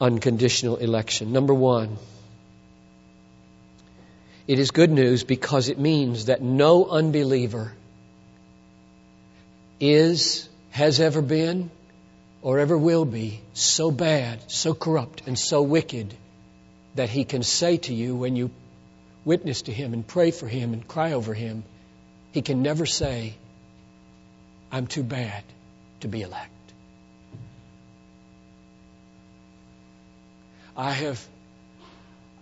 unconditional 0.00 0.76
election. 0.76 1.32
Number 1.32 1.54
one, 1.54 1.96
it 4.46 4.58
is 4.58 4.70
good 4.70 4.90
news 4.90 5.24
because 5.24 5.68
it 5.68 5.78
means 5.78 6.26
that 6.26 6.42
no 6.42 6.84
unbeliever 6.86 7.72
is, 9.80 10.48
has 10.70 11.00
ever 11.00 11.22
been, 11.22 11.70
or 12.42 12.58
ever 12.58 12.76
will 12.76 13.06
be 13.06 13.40
so 13.54 13.90
bad, 13.90 14.38
so 14.50 14.74
corrupt, 14.74 15.22
and 15.26 15.38
so 15.38 15.62
wicked 15.62 16.14
that 16.94 17.08
he 17.08 17.24
can 17.24 17.42
say 17.42 17.78
to 17.78 17.94
you 17.94 18.14
when 18.14 18.36
you 18.36 18.50
witness 19.24 19.62
to 19.62 19.72
him 19.72 19.94
and 19.94 20.06
pray 20.06 20.30
for 20.30 20.46
him 20.46 20.74
and 20.74 20.86
cry 20.86 21.12
over 21.12 21.32
him, 21.32 21.64
he 22.32 22.42
can 22.42 22.62
never 22.62 22.84
say, 22.84 23.34
I'm 24.70 24.86
too 24.86 25.02
bad 25.02 25.42
to 26.00 26.08
be 26.08 26.22
elect. 26.22 26.50
I 30.76 30.90
have, 30.90 31.24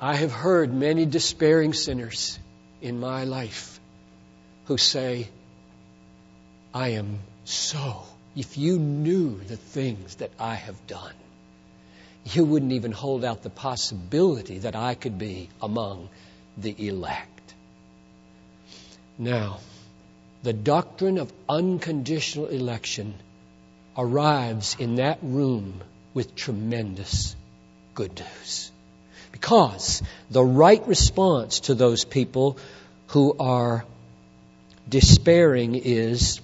I 0.01 0.17
have 0.17 0.33
heard 0.33 0.73
many 0.73 1.05
despairing 1.05 1.75
sinners 1.75 2.39
in 2.81 2.99
my 2.99 3.25
life 3.25 3.79
who 4.67 4.79
say, 4.79 5.29
I 6.73 6.91
am 6.91 7.19
so. 7.45 8.03
If 8.35 8.57
you 8.57 8.79
knew 8.79 9.39
the 9.39 9.59
things 9.59 10.17
that 10.17 10.31
I 10.39 10.55
have 10.55 10.87
done, 10.87 11.15
you 12.25 12.45
wouldn't 12.45 12.73
even 12.73 12.93
hold 12.93 13.25
out 13.25 13.43
the 13.43 13.51
possibility 13.51 14.59
that 14.61 14.77
I 14.77 14.95
could 14.95 15.19
be 15.19 15.51
among 15.61 16.09
the 16.57 16.89
elect. 16.89 17.55
Now, 19.19 19.59
the 20.43 20.53
doctrine 20.53 21.19
of 21.19 21.33
unconditional 21.49 22.47
election 22.47 23.15
arrives 23.97 24.77
in 24.79 24.97
that 24.97 25.19
room 25.23 25.81
with 26.15 26.35
tremendous 26.35 27.37
good 27.95 28.19
news. 28.19 28.71
Because 29.31 30.03
the 30.31 30.45
right 30.45 30.87
response 30.87 31.61
to 31.61 31.75
those 31.75 32.05
people 32.05 32.59
who 33.09 33.37
are 33.39 33.85
despairing 34.89 35.75
is 35.75 36.41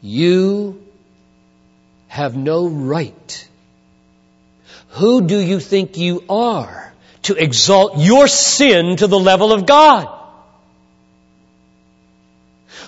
you 0.00 0.82
have 2.08 2.36
no 2.36 2.68
right. 2.68 3.48
Who 4.90 5.22
do 5.22 5.38
you 5.38 5.60
think 5.60 5.96
you 5.96 6.24
are 6.28 6.92
to 7.22 7.34
exalt 7.34 7.98
your 7.98 8.26
sin 8.28 8.96
to 8.96 9.06
the 9.06 9.18
level 9.18 9.52
of 9.52 9.66
God? 9.66 10.17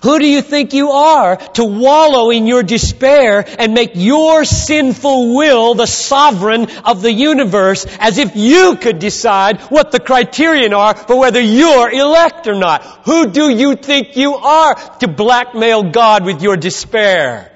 Who 0.02 0.19
do 0.19 0.26
you 0.26 0.42
think 0.42 0.73
you 0.73 0.90
are 0.90 1.37
to 1.37 1.64
wallow 1.64 2.30
in 2.30 2.47
your 2.47 2.62
despair 2.62 3.45
and 3.59 3.75
make 3.75 3.92
your 3.95 4.45
sinful 4.45 5.35
will 5.35 5.75
the 5.75 5.87
sovereign 5.87 6.71
of 6.85 7.02
the 7.02 7.12
universe 7.12 7.87
as 7.99 8.19
if 8.19 8.35
you 8.35 8.76
could 8.76 8.99
decide 8.99 9.61
what 9.62 9.92
the 9.92 10.00
criterion 10.00 10.73
are 10.75 10.95
for 10.95 11.19
whether 11.19 11.40
you're 11.40 11.90
elect 11.90 12.47
or 12.47 12.54
not? 12.54 12.83
Who 13.04 13.30
do 13.30 13.50
you 13.50 13.76
think 13.76 14.16
you 14.16 14.35
are 14.35 14.75
to 15.00 15.09
blackmail 15.09 15.90
God 15.90 16.25
with 16.25 16.42
your 16.42 16.57
despair? 16.57 17.52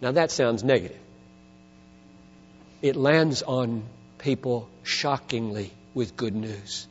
Now 0.00 0.12
that 0.12 0.30
sounds 0.30 0.64
negative. 0.64 0.96
It 2.80 2.96
lands 2.96 3.42
on 3.42 3.82
people 4.18 4.68
shockingly 4.82 5.72
with 5.94 6.16
good 6.16 6.34
news. 6.34 6.87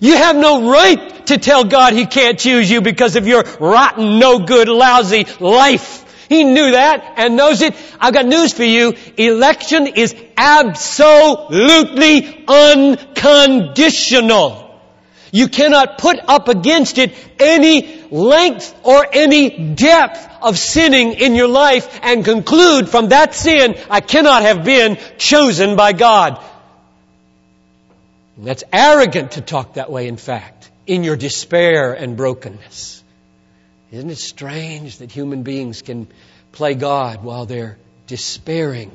You 0.00 0.16
have 0.16 0.36
no 0.36 0.70
right 0.70 1.26
to 1.26 1.36
tell 1.38 1.64
God 1.64 1.94
He 1.94 2.06
can't 2.06 2.38
choose 2.38 2.70
you 2.70 2.80
because 2.80 3.16
of 3.16 3.26
your 3.26 3.42
rotten, 3.60 4.18
no 4.18 4.38
good, 4.40 4.68
lousy 4.68 5.26
life. 5.40 6.04
He 6.28 6.44
knew 6.44 6.72
that 6.72 7.14
and 7.16 7.36
knows 7.36 7.62
it. 7.62 7.74
I've 8.00 8.12
got 8.12 8.26
news 8.26 8.52
for 8.52 8.64
you. 8.64 8.94
Election 9.16 9.86
is 9.86 10.12
absolutely 10.36 12.44
unconditional. 12.48 14.64
You 15.32 15.48
cannot 15.48 15.98
put 15.98 16.18
up 16.28 16.48
against 16.48 16.98
it 16.98 17.14
any 17.38 18.02
length 18.10 18.74
or 18.82 19.06
any 19.12 19.74
depth 19.74 20.28
of 20.42 20.58
sinning 20.58 21.12
in 21.12 21.34
your 21.34 21.48
life 21.48 22.00
and 22.02 22.24
conclude 22.24 22.88
from 22.88 23.10
that 23.10 23.34
sin, 23.34 23.76
I 23.90 24.00
cannot 24.00 24.42
have 24.42 24.64
been 24.64 24.98
chosen 25.18 25.76
by 25.76 25.92
God. 25.92 26.42
That's 28.38 28.64
arrogant 28.72 29.32
to 29.32 29.40
talk 29.40 29.74
that 29.74 29.90
way, 29.90 30.08
in 30.08 30.16
fact, 30.16 30.70
in 30.86 31.04
your 31.04 31.16
despair 31.16 31.94
and 31.94 32.16
brokenness. 32.16 33.02
Isn't 33.90 34.10
it 34.10 34.18
strange 34.18 34.98
that 34.98 35.10
human 35.10 35.42
beings 35.42 35.82
can 35.82 36.08
play 36.52 36.74
God 36.74 37.22
while 37.22 37.46
they're 37.46 37.78
despairing 38.06 38.90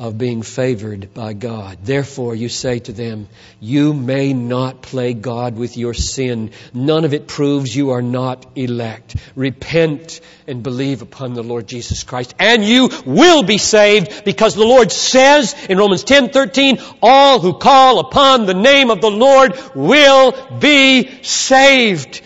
of 0.00 0.16
being 0.16 0.40
favored 0.40 1.12
by 1.12 1.34
God. 1.34 1.76
Therefore, 1.82 2.34
you 2.34 2.48
say 2.48 2.78
to 2.78 2.92
them, 2.92 3.28
you 3.60 3.92
may 3.92 4.32
not 4.32 4.80
play 4.80 5.12
God 5.12 5.56
with 5.56 5.76
your 5.76 5.92
sin. 5.92 6.52
None 6.72 7.04
of 7.04 7.12
it 7.12 7.28
proves 7.28 7.76
you 7.76 7.90
are 7.90 8.00
not 8.00 8.46
elect. 8.56 9.16
Repent 9.36 10.22
and 10.46 10.62
believe 10.62 11.02
upon 11.02 11.34
the 11.34 11.42
Lord 11.42 11.66
Jesus 11.66 12.02
Christ, 12.02 12.34
and 12.38 12.64
you 12.64 12.88
will 13.04 13.42
be 13.42 13.58
saved 13.58 14.24
because 14.24 14.54
the 14.54 14.64
Lord 14.64 14.90
says 14.90 15.54
in 15.68 15.76
Romans 15.76 16.02
10, 16.04 16.30
13, 16.30 16.78
all 17.02 17.38
who 17.38 17.58
call 17.58 17.98
upon 17.98 18.46
the 18.46 18.54
name 18.54 18.90
of 18.90 19.02
the 19.02 19.10
Lord 19.10 19.52
will 19.74 20.32
be 20.60 21.22
saved. 21.22 22.22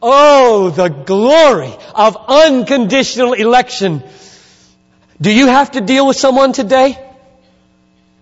Oh, 0.00 0.70
the 0.70 0.88
glory 0.88 1.76
of 1.94 2.16
unconditional 2.26 3.34
election. 3.34 4.02
Do 5.20 5.30
you 5.30 5.46
have 5.48 5.72
to 5.72 5.82
deal 5.82 6.06
with 6.06 6.16
someone 6.16 6.54
today? 6.54 7.04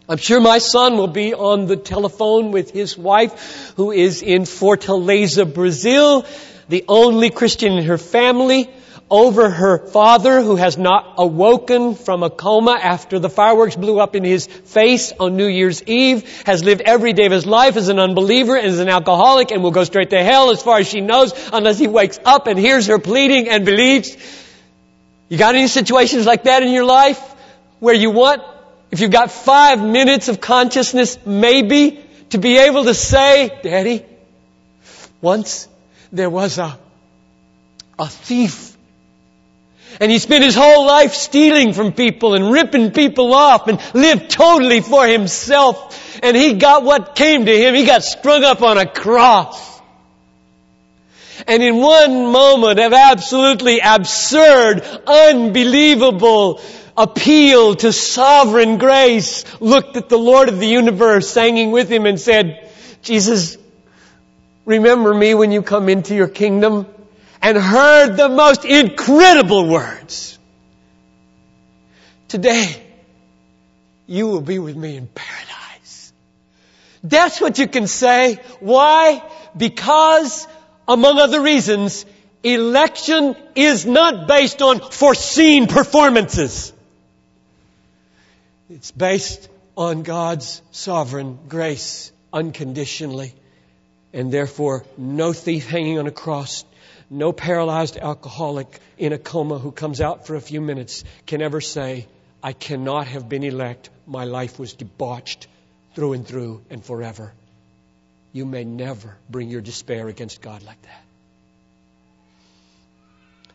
I'm 0.09 0.19
sure 0.19 0.41
my 0.41 0.59
son 0.59 0.97
will 0.99 1.09
be 1.09 1.35
on 1.35 1.67
the 1.67 1.77
telephone 1.77 2.53
with 2.53 2.71
his 2.71 2.97
wife 2.97 3.73
who 3.77 3.91
is 3.91 4.23
in 4.23 4.43
Fortaleza, 4.43 5.53
Brazil, 5.53 6.25
the 6.69 6.85
only 6.87 7.31
Christian 7.31 7.73
in 7.73 7.85
her 7.85 7.99
family. 7.99 8.71
over 9.09 9.49
her 9.49 9.87
father 9.87 10.43
who 10.43 10.57
has 10.57 10.77
not 10.77 11.15
awoken 11.17 11.95
from 11.95 12.25
a 12.25 12.31
coma 12.31 12.73
after 12.73 13.21
the 13.21 13.31
fireworks 13.31 13.77
blew 13.77 14.01
up 14.01 14.17
in 14.17 14.25
his 14.25 14.49
face 14.49 15.13
on 15.21 15.37
New 15.37 15.47
Year's 15.47 15.81
Eve, 15.85 16.43
has 16.45 16.65
lived 16.65 16.81
every 16.81 17.13
day 17.13 17.27
of 17.27 17.31
his 17.31 17.47
life 17.47 17.77
as 17.77 17.89
an 17.89 18.01
unbeliever 18.01 18.57
and 18.57 18.67
as 18.67 18.81
an 18.81 18.89
alcoholic 18.89 19.53
and 19.53 19.63
will 19.63 19.71
go 19.71 19.85
straight 19.85 20.11
to 20.11 20.21
hell 20.23 20.51
as 20.51 20.61
far 20.61 20.79
as 20.79 20.89
she 20.89 21.01
knows 21.01 21.33
unless 21.53 21.79
he 21.79 21.87
wakes 21.87 22.19
up 22.25 22.49
and 22.49 22.59
hears 22.59 22.89
her 22.89 22.99
pleading 22.99 23.49
and 23.49 23.65
believes. 23.65 24.17
You 25.29 25.39
got 25.39 25.55
any 25.55 25.69
situations 25.69 26.27
like 26.27 26.43
that 26.45 26.65
in 26.65 26.73
your 26.73 26.85
life 26.85 27.21
where 27.79 27.95
you 27.95 28.11
want, 28.11 28.43
if 28.97 29.03
you've 29.03 29.11
got 29.11 29.31
five 29.31 29.79
minutes 29.79 30.29
of 30.29 30.41
consciousness, 30.41 31.19
maybe, 31.27 32.03
to 32.31 32.39
be 32.39 32.57
able 32.57 32.85
to 32.85 32.95
say, 32.95 33.61
Daddy, 33.63 34.03
once 35.21 35.69
there 36.13 36.31
was 36.31 36.57
a, 36.57 36.79
a 37.99 38.09
thief 38.09 38.75
and 40.01 40.11
he 40.11 40.19
spent 40.19 40.45
his 40.45 40.55
whole 40.55 40.87
life 40.87 41.13
stealing 41.13 41.75
from 41.75 41.93
people 41.93 42.33
and 42.33 42.51
ripping 42.51 42.93
people 42.93 43.35
off 43.35 43.69
and 43.69 43.79
lived 43.93 44.31
totally 44.31 44.81
for 44.81 45.07
himself. 45.07 46.19
And 46.23 46.35
he 46.35 46.55
got 46.55 46.83
what 46.83 47.17
came 47.17 47.45
to 47.45 47.53
him. 47.53 47.75
He 47.75 47.85
got 47.85 48.03
strung 48.03 48.45
up 48.45 48.63
on 48.63 48.79
a 48.79 48.87
cross. 48.87 49.79
And 51.47 51.63
in 51.63 51.77
one 51.77 52.33
moment 52.33 52.81
of 52.81 52.95
absolutely 52.95 53.81
absurd, 53.81 54.81
unbelievable 55.07 56.63
appeal 56.97 57.75
to 57.77 57.93
sovereign 57.93 58.79
grace, 58.79 59.45
looked 59.61 59.97
at 59.97 60.09
the 60.09 60.19
Lord 60.19 60.49
of 60.49 60.59
the 60.59 60.67
universe, 60.67 61.29
singing 61.29 61.71
with 61.71 61.91
him 61.91 62.07
and 62.07 62.19
said, 62.19 62.71
Jesus, 63.03 63.59
remember 64.65 65.13
me 65.13 65.35
when 65.35 65.53
you 65.53 65.63
come 65.63 65.89
into 65.89 66.15
your 66.15 66.29
kingdom 66.29 66.87
and 67.43 67.57
heard 67.57 68.17
the 68.17 68.29
most 68.29 68.65
incredible 68.65 69.69
words. 69.69 70.39
Today, 72.29 72.83
you 74.07 74.27
will 74.29 74.41
be 74.41 74.59
with 74.59 74.77
me 74.77 74.97
in 74.97 75.07
paradise. 75.07 76.13
That's 77.05 77.41
what 77.41 77.59
you 77.59 77.69
can 77.69 77.87
say. 77.87 78.41
Why? 78.61 79.23
Because, 79.57 80.49
among 80.89 81.19
other 81.19 81.41
reasons, 81.41 82.05
election 82.43 83.37
is 83.55 83.87
not 83.87 84.27
based 84.27 84.63
on 84.63 84.81
foreseen 84.81 85.67
performances. 85.67 86.73
It's 88.69 88.91
based 88.91 89.49
on 89.77 90.03
God's 90.03 90.61
sovereign 90.73 91.39
grace 91.49 92.11
unconditionally. 92.33 93.33
And 94.13 94.33
therefore, 94.33 94.85
no 94.97 95.33
thief 95.33 95.69
hanging 95.69 95.99
on 95.99 96.07
a 96.07 96.11
cross, 96.11 96.65
no 97.09 97.33
paralyzed 97.33 97.97
alcoholic 97.97 98.81
in 98.99 99.13
a 99.13 99.19
coma 99.19 99.59
who 99.59 99.71
comes 99.71 100.01
out 100.01 100.27
for 100.27 100.35
a 100.35 100.41
few 100.41 100.61
minutes 100.61 101.05
can 101.27 101.43
ever 101.43 101.61
say, 101.61 102.07
I 102.43 102.53
cannot 102.53 103.07
have 103.07 103.29
been 103.29 103.45
elect. 103.45 103.91
My 104.07 104.25
life 104.25 104.59
was 104.59 104.73
debauched 104.73 105.47
through 105.95 106.15
and 106.15 106.27
through 106.27 106.63
and 106.69 106.85
forever. 106.85 107.33
You 108.33 108.47
may 108.47 108.65
never 108.65 109.17
bring 109.31 109.49
your 109.49 109.61
despair 109.61 110.09
against 110.09 110.41
God 110.43 110.63
like 110.63 110.81
that. 110.83 111.06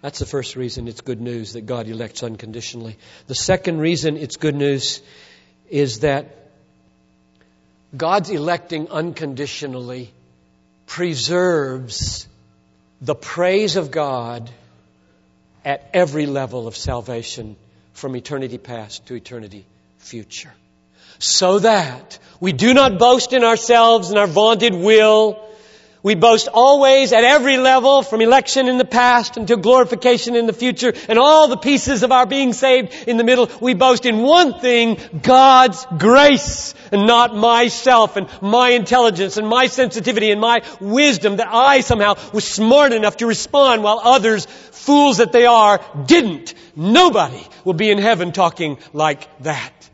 That's 0.02 0.20
the 0.20 0.26
first 0.26 0.56
reason 0.56 0.88
it's 0.88 1.02
good 1.02 1.22
news 1.22 1.54
that 1.54 1.66
God 1.66 1.88
elects 1.88 2.24
unconditionally. 2.24 2.98
The 3.28 3.36
second 3.36 3.80
reason 3.80 4.18
it's 4.18 4.38
good 4.38 4.56
news 4.56 5.02
is 5.70 6.00
that 6.00 6.38
God's 7.96 8.30
electing 8.30 8.90
unconditionally 8.90 10.12
preserves 10.88 12.28
the 13.02 13.16
praise 13.16 13.76
of 13.76 13.92
God 13.92 14.50
at 15.64 15.90
every 15.94 16.26
level 16.26 16.68
of 16.68 16.76
salvation 16.76 17.56
from 17.94 18.16
eternity 18.16 18.58
past 18.58 19.06
to 19.08 19.16
eternity 19.16 19.66
future. 20.00 20.52
So 21.20 21.60
that 21.60 22.18
we 22.40 22.52
do 22.54 22.74
not 22.74 22.98
boast 22.98 23.34
in 23.34 23.44
ourselves 23.44 24.10
and 24.10 24.18
our 24.18 24.28
vaunted 24.28 24.74
will, 24.74 25.40
we 26.04 26.16
boast 26.16 26.48
always 26.48 27.14
at 27.14 27.24
every 27.24 27.58
level, 27.58 28.02
from 28.02 28.22
election 28.22 28.68
in 28.68 28.78
the 28.78 28.86
past 28.86 29.38
until 29.38 29.58
glorification 29.58 30.36
in 30.36 30.48
the 30.48 30.54
future, 30.54 30.94
and 31.08 31.20
all 31.20 31.48
the 31.48 31.58
pieces 31.58 32.04
of 32.04 32.12
our 32.12 32.26
being 32.26 32.54
saved 32.54 32.94
in 33.08 33.18
the 33.18 33.24
middle. 33.24 33.50
We 33.62 33.74
boast 33.74 34.06
in 34.06 34.24
one 34.24 34.60
thing, 34.60 34.98
God's 35.22 35.86
grace, 35.98 36.74
and 36.92 37.06
not 37.06 37.36
myself 37.36 38.18
and 38.18 38.28
my 38.42 38.70
intelligence 38.70 39.38
and 39.38 39.48
my 39.48 39.68
sensitivity 39.68 40.32
and 40.32 40.42
my 40.42 40.62
wisdom 40.80 41.38
that 41.38 41.48
I 41.50 41.82
somehow 41.82 42.16
was 42.34 42.46
smart 42.46 42.94
enough 42.94 43.18
to 43.18 43.28
respond 43.28 43.84
while 43.84 44.00
others, 44.04 44.46
fools 44.46 45.18
that 45.18 45.32
they 45.32 45.46
are, 45.46 45.80
didn't. 46.06 46.54
Nobody 46.76 47.46
will 47.64 47.74
be 47.74 47.92
in 47.92 47.98
heaven 47.98 48.32
talking 48.32 48.78
like 48.94 49.28
that. 49.44 49.91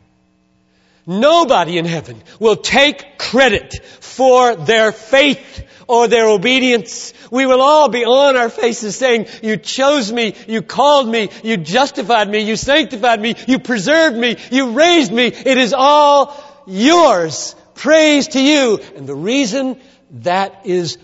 Nobody 1.08 1.78
in 1.78 1.86
heaven 1.86 2.22
will 2.38 2.56
take 2.56 3.16
credit 3.16 3.82
for 3.82 4.54
their 4.54 4.92
faith 4.92 5.66
or 5.86 6.06
their 6.06 6.28
obedience. 6.28 7.14
We 7.30 7.46
will 7.46 7.62
all 7.62 7.88
be 7.88 8.04
on 8.04 8.36
our 8.36 8.50
faces 8.50 8.94
saying, 8.94 9.26
you 9.42 9.56
chose 9.56 10.12
me, 10.12 10.34
you 10.46 10.60
called 10.60 11.08
me, 11.08 11.30
you 11.42 11.56
justified 11.56 12.28
me, 12.28 12.40
you 12.40 12.56
sanctified 12.56 13.22
me, 13.22 13.36
you 13.48 13.58
preserved 13.58 14.18
me, 14.18 14.36
you 14.52 14.72
raised 14.72 15.10
me. 15.10 15.28
It 15.28 15.56
is 15.56 15.72
all 15.72 16.36
yours. 16.66 17.56
Praise 17.74 18.28
to 18.28 18.40
you. 18.42 18.78
And 18.94 19.06
the 19.06 19.14
reason 19.14 19.80
that 20.10 20.66
is 20.66 20.98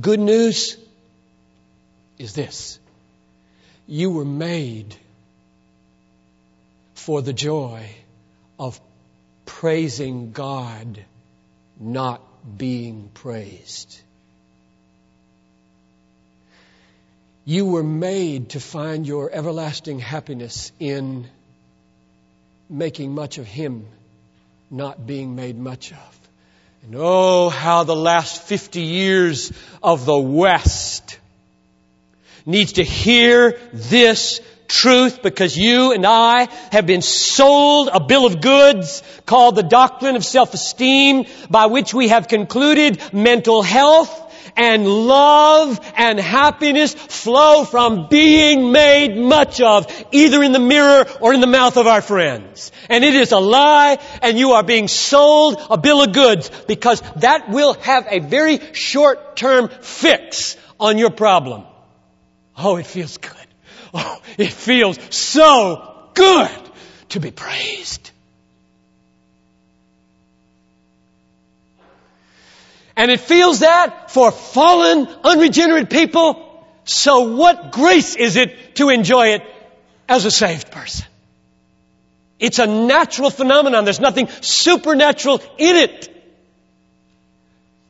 good 0.00 0.20
news 0.20 0.78
is 2.18 2.32
this. 2.32 2.78
You 3.86 4.10
were 4.10 4.24
made 4.24 4.96
for 6.94 7.20
the 7.20 7.34
joy 7.34 7.86
of 8.58 8.80
praising 9.60 10.32
God, 10.32 11.04
not 11.78 12.22
being 12.56 13.10
praised. 13.12 14.00
You 17.44 17.66
were 17.66 17.82
made 17.82 18.48
to 18.50 18.58
find 18.60 19.06
your 19.06 19.30
everlasting 19.30 19.98
happiness 19.98 20.72
in 20.80 21.28
making 22.70 23.12
much 23.12 23.36
of 23.36 23.46
Him, 23.46 23.84
not 24.70 25.06
being 25.06 25.36
made 25.36 25.58
much 25.58 25.92
of. 25.92 26.30
And 26.82 26.94
oh, 26.96 27.50
how 27.50 27.84
the 27.84 27.94
last 27.94 28.40
50 28.44 28.80
years 28.80 29.52
of 29.82 30.06
the 30.06 30.18
West 30.18 31.18
needs 32.46 32.72
to 32.74 32.82
hear 32.82 33.60
this 33.74 34.40
truth 34.70 35.22
because 35.22 35.56
you 35.56 35.92
and 35.92 36.06
I 36.06 36.48
have 36.70 36.86
been 36.86 37.02
sold 37.02 37.90
a 37.92 38.00
bill 38.00 38.24
of 38.24 38.40
goods 38.40 39.02
called 39.26 39.56
the 39.56 39.62
doctrine 39.62 40.16
of 40.16 40.24
self-esteem 40.24 41.26
by 41.50 41.66
which 41.66 41.92
we 41.92 42.08
have 42.08 42.28
concluded 42.28 43.02
mental 43.12 43.62
health 43.62 44.28
and 44.56 44.86
love 44.86 45.80
and 45.96 46.18
happiness 46.18 46.94
flow 46.94 47.64
from 47.64 48.08
being 48.08 48.72
made 48.72 49.16
much 49.16 49.60
of, 49.60 49.86
either 50.12 50.42
in 50.42 50.52
the 50.52 50.58
mirror 50.58 51.06
or 51.20 51.34
in 51.34 51.40
the 51.40 51.46
mouth 51.46 51.76
of 51.76 51.86
our 51.86 52.02
friends. 52.02 52.72
And 52.88 53.04
it 53.04 53.14
is 53.14 53.32
a 53.32 53.38
lie, 53.38 53.98
and 54.22 54.38
you 54.38 54.52
are 54.52 54.62
being 54.62 54.88
sold 54.88 55.60
a 55.70 55.78
bill 55.78 56.02
of 56.02 56.12
goods 56.12 56.50
because 56.66 57.00
that 57.16 57.48
will 57.50 57.74
have 57.74 58.06
a 58.08 58.20
very 58.20 58.60
short-term 58.72 59.68
fix 59.80 60.56
on 60.78 60.98
your 60.98 61.10
problem. 61.10 61.64
Oh, 62.56 62.76
it 62.76 62.86
feels 62.86 63.16
good. 63.16 63.39
Oh, 63.92 64.20
it 64.38 64.52
feels 64.52 64.98
so 65.14 66.08
good 66.14 66.50
to 67.10 67.20
be 67.20 67.30
praised. 67.30 68.10
And 72.96 73.10
it 73.10 73.20
feels 73.20 73.60
that 73.60 74.10
for 74.10 74.30
fallen, 74.30 75.08
unregenerate 75.24 75.88
people. 75.90 76.46
So 76.84 77.34
what 77.34 77.72
grace 77.72 78.14
is 78.14 78.36
it 78.36 78.74
to 78.76 78.90
enjoy 78.90 79.28
it 79.28 79.42
as 80.08 80.24
a 80.24 80.30
saved 80.30 80.70
person? 80.70 81.06
It's 82.38 82.58
a 82.58 82.66
natural 82.66 83.30
phenomenon. 83.30 83.84
There's 83.84 84.00
nothing 84.00 84.28
supernatural 84.40 85.42
in 85.58 85.76
it. 85.76 86.08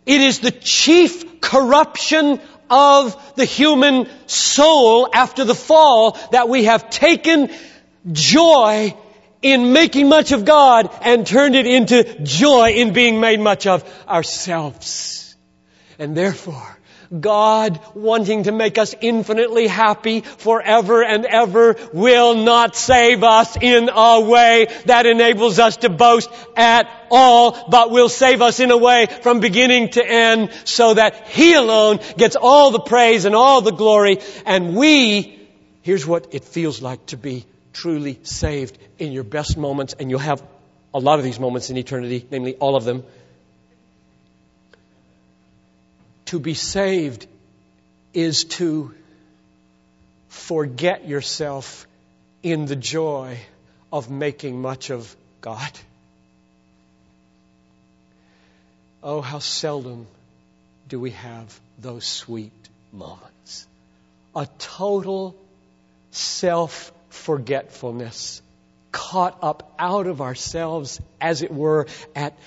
It 0.07 0.21
is 0.21 0.41
the 0.41 0.51
chief 0.51 1.41
corruption 1.41 2.41
of 2.71 3.35
the 3.35 3.45
human 3.45 4.09
soul 4.27 5.09
after 5.13 5.45
the 5.45 5.55
fall 5.55 6.19
that 6.31 6.49
we 6.49 6.65
have 6.65 6.89
taken 6.91 7.51
joy 8.11 8.97
in 9.43 9.73
making 9.73 10.09
much 10.09 10.33
of 10.33 10.45
God 10.45 10.91
and 11.03 11.27
turned 11.27 11.55
it 11.55 11.67
into 11.67 12.23
joy 12.23 12.71
in 12.71 12.93
being 12.93 13.21
made 13.21 13.41
much 13.41 13.67
of 13.67 13.85
ourselves. 14.09 15.35
And 15.99 16.17
therefore, 16.17 16.79
God 17.19 17.81
wanting 17.95 18.45
to 18.45 18.53
make 18.53 18.79
us 18.79 18.95
infinitely 19.01 19.67
happy 19.67 20.21
forever 20.21 21.03
and 21.03 21.27
ever 21.27 21.77
will 21.93 22.35
not 22.37 22.77
save 22.77 23.25
us 23.25 23.57
in 23.61 23.91
a 23.93 24.21
way 24.21 24.69
that 24.87 25.07
enables 25.07 25.59
us 25.59 25.79
to 25.79 25.89
boast 25.89 26.31
at 26.57 26.89
all, 27.11 27.69
but 27.69 27.91
will 27.91 28.09
save 28.09 28.43
us 28.43 28.61
in 28.61 28.71
a 28.71 28.77
way 28.77 29.07
from 29.23 29.41
beginning 29.41 29.91
to 29.91 30.05
end 30.07 30.51
so 30.65 30.95
that 30.95 31.29
He 31.29 31.55
alone 31.55 31.99
gets 32.17 32.37
all 32.37 32.71
the 32.71 32.81
praise 32.81 33.25
and 33.25 33.35
all 33.35 33.61
the 33.61 33.73
glory 33.73 34.19
and 34.47 34.77
we 34.77 35.37
Here's 35.83 36.07
what 36.07 36.35
it 36.35 36.45
feels 36.45 36.83
like 36.83 37.07
to 37.07 37.17
be 37.17 37.47
truly 37.73 38.19
saved 38.23 38.77
in 38.99 39.13
your 39.13 39.25
best 39.25 39.57
moments, 39.57 39.95
and 39.99 40.11
you'll 40.11 40.19
have 40.19 40.43
a 40.93 40.99
lot 40.99 41.19
of 41.19 41.25
these 41.25 41.41
moments 41.41 41.71
in 41.71 41.79
eternity, 41.79 42.27
namely 42.31 42.55
all 42.57 42.77
of 42.77 42.85
them. 42.85 43.05
To 46.31 46.39
be 46.39 46.55
saved 46.55 47.27
is 48.15 48.45
to 48.57 48.95
forget 50.29 51.09
yourself 51.09 51.89
in 52.45 52.67
the 52.67 52.77
joy 52.77 53.41
of 53.93 54.11
making 54.11 54.63
much 54.63 54.91
of 54.91 55.17
God. 55.41 55.73
Oh, 59.03 59.21
how 59.21 59.41
seldom 59.41 60.07
do 60.89 61.01
we 61.01 61.11
have 61.11 61.59
those 61.81 62.07
sweet 62.07 62.53
moments. 62.93 63.67
A 64.37 64.47
total 64.59 65.35
self 66.13 66.93
forgetfulness, 67.09 68.41
caught 68.93 69.37
up 69.43 69.75
out 69.81 70.07
of 70.07 70.21
ourselves, 70.21 71.01
as 71.21 71.43
it 71.43 71.53
were, 71.53 71.89
at 72.15 72.39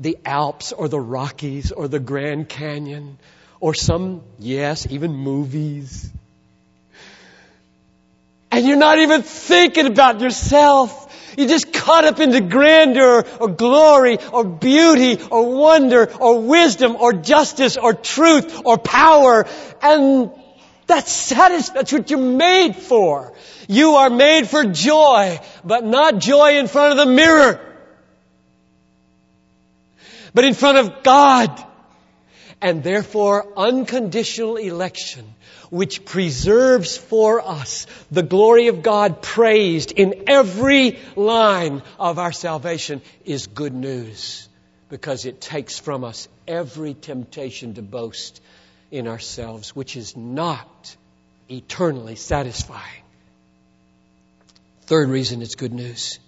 the 0.00 0.18
Alps 0.24 0.72
or 0.72 0.88
the 0.88 0.98
Rockies 0.98 1.70
or 1.70 1.86
the 1.86 2.00
Grand 2.00 2.48
Canyon 2.48 3.18
or 3.60 3.74
some, 3.74 4.22
yes, 4.38 4.86
even 4.90 5.14
movies. 5.14 6.10
And 8.50 8.66
you're 8.66 8.78
not 8.78 8.98
even 8.98 9.22
thinking 9.22 9.86
about 9.86 10.20
yourself. 10.20 11.06
You're 11.36 11.48
just 11.48 11.72
caught 11.72 12.04
up 12.04 12.18
into 12.18 12.40
grandeur 12.40 13.24
or 13.38 13.48
glory 13.48 14.18
or 14.32 14.42
beauty 14.44 15.18
or 15.30 15.54
wonder 15.54 16.10
or 16.18 16.40
wisdom 16.40 16.96
or 16.96 17.12
justice 17.12 17.76
or 17.76 17.92
truth 17.94 18.62
or 18.64 18.78
power. 18.78 19.46
And 19.82 20.30
that's 20.86 21.12
satisfied. 21.12 21.76
That's 21.76 21.92
what 21.92 22.10
you're 22.10 22.18
made 22.18 22.74
for. 22.74 23.32
You 23.68 23.92
are 23.96 24.10
made 24.10 24.48
for 24.48 24.64
joy, 24.64 25.38
but 25.62 25.84
not 25.84 26.18
joy 26.18 26.58
in 26.58 26.66
front 26.66 26.98
of 26.98 27.06
the 27.06 27.14
mirror, 27.14 27.60
but 30.34 30.44
in 30.44 30.54
front 30.54 30.78
of 30.78 31.02
God. 31.02 31.66
And 32.62 32.82
therefore, 32.82 33.46
unconditional 33.56 34.56
election, 34.58 35.24
which 35.70 36.04
preserves 36.04 36.96
for 36.96 37.40
us 37.40 37.86
the 38.10 38.22
glory 38.22 38.68
of 38.68 38.82
God 38.82 39.22
praised 39.22 39.92
in 39.92 40.24
every 40.26 40.98
line 41.16 41.82
of 41.98 42.18
our 42.18 42.32
salvation, 42.32 43.00
is 43.24 43.46
good 43.46 43.72
news 43.72 44.46
because 44.90 45.24
it 45.24 45.40
takes 45.40 45.78
from 45.78 46.04
us 46.04 46.28
every 46.46 46.92
temptation 46.92 47.74
to 47.74 47.82
boast 47.82 48.42
in 48.90 49.06
ourselves, 49.06 49.74
which 49.74 49.96
is 49.96 50.16
not 50.16 50.96
eternally 51.48 52.16
satisfying. 52.16 53.02
Third 54.82 55.08
reason 55.08 55.40
it's 55.40 55.54
good 55.54 55.72
news. 55.72 56.18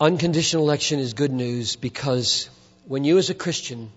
Unconditional 0.00 0.62
election 0.62 1.00
is 1.00 1.12
good 1.14 1.32
news 1.32 1.74
because 1.74 2.48
when 2.86 3.02
you, 3.02 3.18
as 3.18 3.30
a 3.30 3.34
Christian, 3.34 3.90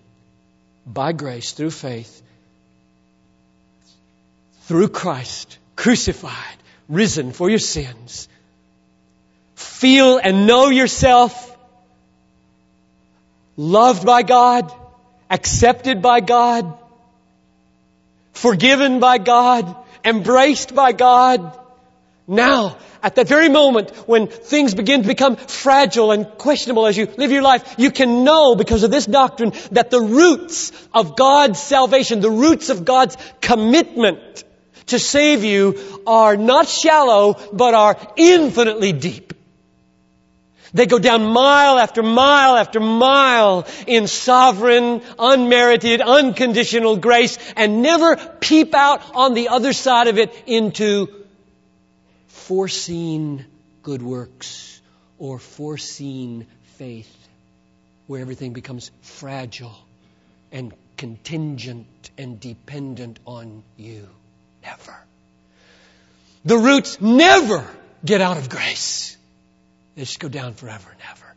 by 0.84 1.12
grace, 1.12 1.52
through 1.52 1.70
faith, 1.70 2.22
through 4.62 4.88
Christ, 4.88 5.58
crucified, 5.76 6.56
risen 6.88 7.32
for 7.32 7.48
your 7.48 7.60
sins, 7.60 8.28
feel 9.54 10.18
and 10.18 10.46
know 10.48 10.70
yourself 10.70 11.56
loved 13.56 14.04
by 14.04 14.22
God, 14.22 14.72
accepted 15.30 16.02
by 16.02 16.18
God, 16.18 16.78
forgiven 18.32 18.98
by 18.98 19.18
God, 19.18 19.76
embraced 20.04 20.74
by 20.74 20.90
God, 20.90 21.56
now, 22.26 22.78
at 23.02 23.16
that 23.16 23.26
very 23.26 23.48
moment 23.48 23.90
when 24.06 24.28
things 24.28 24.74
begin 24.74 25.02
to 25.02 25.08
become 25.08 25.36
fragile 25.36 26.12
and 26.12 26.26
questionable 26.38 26.86
as 26.86 26.96
you 26.96 27.08
live 27.16 27.32
your 27.32 27.42
life, 27.42 27.74
you 27.78 27.90
can 27.90 28.22
know 28.22 28.54
because 28.54 28.84
of 28.84 28.92
this 28.92 29.06
doctrine 29.06 29.52
that 29.72 29.90
the 29.90 30.00
roots 30.00 30.72
of 30.94 31.16
God's 31.16 31.60
salvation, 31.60 32.20
the 32.20 32.30
roots 32.30 32.70
of 32.70 32.84
God's 32.84 33.16
commitment 33.40 34.44
to 34.86 34.98
save 34.98 35.42
you 35.42 36.02
are 36.06 36.36
not 36.36 36.68
shallow, 36.68 37.36
but 37.52 37.74
are 37.74 37.96
infinitely 38.16 38.92
deep. 38.92 39.32
They 40.74 40.86
go 40.86 40.98
down 40.98 41.24
mile 41.24 41.78
after 41.78 42.02
mile 42.02 42.56
after 42.56 42.80
mile 42.80 43.66
in 43.86 44.06
sovereign, 44.06 45.02
unmerited, 45.18 46.00
unconditional 46.00 46.96
grace 46.96 47.36
and 47.56 47.82
never 47.82 48.16
peep 48.16 48.74
out 48.74 49.02
on 49.14 49.34
the 49.34 49.48
other 49.48 49.72
side 49.72 50.06
of 50.06 50.18
it 50.18 50.34
into 50.46 51.21
foreseen 52.42 53.44
good 53.82 54.02
works 54.02 54.80
or 55.18 55.38
foreseen 55.38 56.46
faith 56.76 57.16
where 58.06 58.20
everything 58.20 58.52
becomes 58.52 58.90
fragile 59.00 59.76
and 60.50 60.72
contingent 60.96 62.10
and 62.18 62.40
dependent 62.40 63.18
on 63.26 63.62
you. 63.76 64.08
Never. 64.62 64.96
The 66.44 66.58
roots 66.58 67.00
never 67.00 67.64
get 68.04 68.20
out 68.20 68.36
of 68.38 68.48
grace. 68.48 69.16
They 69.94 70.02
just 70.02 70.18
go 70.18 70.28
down 70.28 70.54
forever 70.54 70.90
and 70.90 71.00
ever 71.10 71.34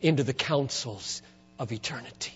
into 0.00 0.22
the 0.22 0.34
councils 0.34 1.20
of 1.58 1.72
eternity. 1.72 2.32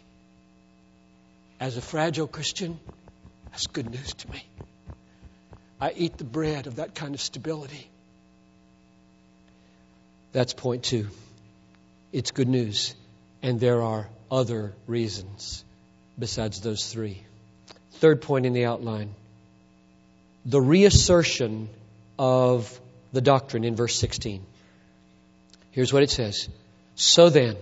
As 1.60 1.76
a 1.76 1.80
fragile 1.80 2.26
Christian, 2.26 2.80
that's 3.50 3.68
good 3.68 3.88
news 3.88 4.14
to 4.14 4.30
me. 4.30 4.44
I 5.80 5.92
eat 5.96 6.18
the 6.18 6.24
bread 6.24 6.66
of 6.66 6.76
that 6.76 6.94
kind 6.94 7.14
of 7.14 7.20
stability. 7.20 7.88
That's 10.32 10.54
point 10.54 10.84
two. 10.84 11.08
It's 12.12 12.30
good 12.30 12.48
news. 12.48 12.94
And 13.42 13.60
there 13.60 13.82
are 13.82 14.08
other 14.30 14.74
reasons 14.86 15.64
besides 16.18 16.60
those 16.60 16.92
three. 16.92 17.22
Third 17.94 18.22
point 18.22 18.46
in 18.46 18.52
the 18.52 18.64
outline 18.64 19.14
the 20.44 20.60
reassertion 20.60 21.68
of 22.18 22.80
the 23.12 23.20
doctrine 23.20 23.64
in 23.64 23.76
verse 23.76 23.94
16. 23.96 24.44
Here's 25.70 25.92
what 25.92 26.02
it 26.02 26.10
says 26.10 26.48
So 26.94 27.30
then, 27.30 27.56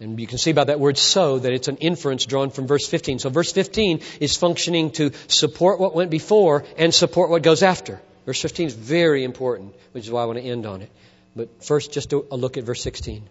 and 0.00 0.18
you 0.18 0.26
can 0.26 0.38
see 0.38 0.52
by 0.52 0.64
that 0.64 0.80
word 0.80 0.98
so 0.98 1.38
that 1.38 1.52
it's 1.52 1.68
an 1.68 1.76
inference 1.76 2.26
drawn 2.26 2.50
from 2.50 2.66
verse 2.66 2.86
15. 2.86 3.18
So 3.20 3.30
verse 3.30 3.52
15 3.52 4.00
is 4.20 4.36
functioning 4.36 4.90
to 4.92 5.12
support 5.28 5.78
what 5.78 5.94
went 5.94 6.10
before 6.10 6.64
and 6.76 6.92
support 6.92 7.30
what 7.30 7.42
goes 7.42 7.62
after. 7.62 8.00
Verse 8.26 8.40
15 8.42 8.66
is 8.68 8.74
very 8.74 9.24
important, 9.24 9.74
which 9.92 10.04
is 10.04 10.10
why 10.10 10.22
I 10.22 10.26
want 10.26 10.38
to 10.38 10.44
end 10.44 10.66
on 10.66 10.82
it. 10.82 10.90
But 11.36 11.62
first, 11.62 11.92
just 11.92 12.12
a 12.12 12.18
look 12.18 12.56
at 12.56 12.64
verse 12.64 12.82
16. 12.82 13.22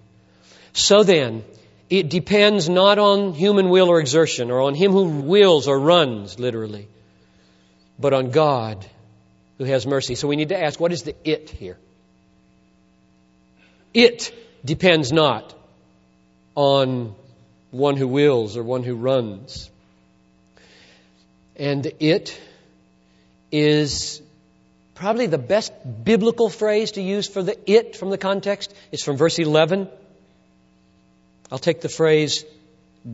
So 0.74 1.04
then, 1.04 1.44
it 1.90 2.10
depends 2.10 2.70
not 2.70 3.00
on 3.00 3.34
human 3.34 3.70
will 3.70 3.90
or 3.90 4.00
exertion, 4.00 4.52
or 4.52 4.62
on 4.62 4.76
him 4.76 4.92
who 4.92 5.22
wills 5.22 5.68
or 5.68 5.80
runs, 5.80 6.40
literally, 6.40 6.88
but 8.00 8.14
on 8.14 8.32
God 8.32 8.86
who 9.58 9.66
has 9.66 9.86
mercy. 9.86 10.16
So 10.16 10.28
we 10.28 10.36
need 10.36 10.50
to 10.50 10.62
ask, 10.62 10.80
what 10.80 10.92
is 10.92 11.04
the 11.04 11.16
it 11.24 11.50
here? 11.50 11.78
It 13.94 14.34
depends 14.64 15.12
not 15.12 15.54
on 16.56 17.16
one 17.72 17.98
who 17.98 18.08
wills 18.08 18.56
or 18.56 18.64
one 18.64 18.84
who 18.84 18.96
runs. 18.96 19.70
And 21.56 21.92
it 22.00 22.40
is 23.52 24.22
Probably 25.00 25.28
the 25.28 25.38
best 25.38 25.72
biblical 26.04 26.50
phrase 26.50 26.92
to 26.92 27.02
use 27.02 27.26
for 27.26 27.42
the 27.42 27.58
it 27.72 27.96
from 27.96 28.10
the 28.10 28.18
context 28.18 28.74
is 28.92 29.02
from 29.02 29.16
verse 29.16 29.40
11. 29.40 29.88
I'll 31.50 31.58
take 31.58 31.80
the 31.80 31.88
phrase, 31.88 32.44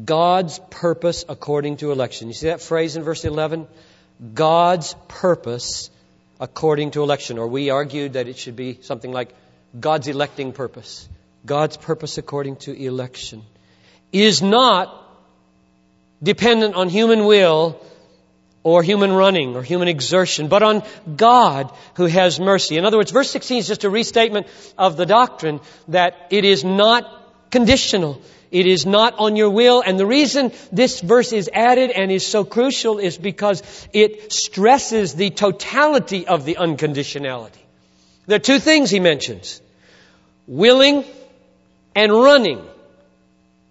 God's 0.04 0.60
purpose 0.72 1.26
according 1.30 1.78
to 1.78 1.92
election. 1.92 2.28
You 2.28 2.34
see 2.34 2.48
that 2.48 2.62
phrase 2.62 2.96
in 2.96 3.04
verse 3.04 3.24
11? 3.24 3.68
God's 4.34 4.96
purpose 5.08 5.92
according 6.40 6.90
to 6.92 7.04
election. 7.04 7.38
Or 7.38 7.48
we 7.48 7.70
argued 7.70 8.14
that 8.14 8.28
it 8.28 8.40
should 8.40 8.56
be 8.56 8.80
something 8.82 9.12
like 9.12 9.36
God's 9.80 10.08
electing 10.08 10.54
purpose. 10.54 11.08
God's 11.46 11.78
purpose 11.78 12.18
according 12.18 12.56
to 12.66 12.74
election 12.74 13.44
is 14.12 14.42
not 14.42 15.08
dependent 16.24 16.74
on 16.74 16.90
human 16.90 17.26
will 17.26 17.80
or 18.66 18.82
human 18.82 19.12
running 19.12 19.56
or 19.56 19.62
human 19.62 19.88
exertion, 19.88 20.48
but 20.48 20.64
on 20.64 20.82
God 21.16 21.72
who 21.94 22.06
has 22.06 22.40
mercy. 22.40 22.78
In 22.78 22.84
other 22.84 22.98
words, 22.98 23.12
verse 23.12 23.30
16 23.30 23.60
is 23.60 23.68
just 23.68 23.84
a 23.84 23.92
restatement 23.92 24.48
of 24.76 24.98
the 24.98 25.06
doctrine 25.06 25.60
that 25.90 26.16
it 26.32 26.46
is 26.46 26.64
not 26.64 27.06
conditional. 27.52 28.20
It 28.50 28.66
is 28.66 28.88
not 28.88 29.20
on 29.20 29.36
your 29.36 29.52
will. 29.52 29.84
And 29.86 30.00
the 30.00 30.06
reason 30.08 30.52
this 30.72 31.00
verse 31.00 31.32
is 31.32 31.48
added 31.54 31.92
and 31.92 32.12
is 32.12 32.26
so 32.26 32.44
crucial 32.44 32.98
is 32.98 33.20
because 33.20 33.62
it 33.94 34.34
stresses 34.34 35.14
the 35.14 35.30
totality 35.30 36.26
of 36.26 36.44
the 36.44 36.56
unconditionality. 36.56 37.62
There 38.26 38.38
are 38.38 38.48
two 38.52 38.58
things 38.58 38.90
he 38.90 39.00
mentions. 39.00 39.62
Willing 40.48 41.06
and 41.96 42.12
running. 42.12 42.66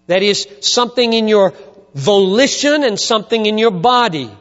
That 0.07 0.23
is 0.23 0.47
something 0.61 1.11
in 1.11 1.27
your 1.27 1.53
volition 1.93 2.85
and 2.85 2.97
something 2.97 3.45
in 3.45 3.57
your 3.57 3.71
body. 3.71 4.31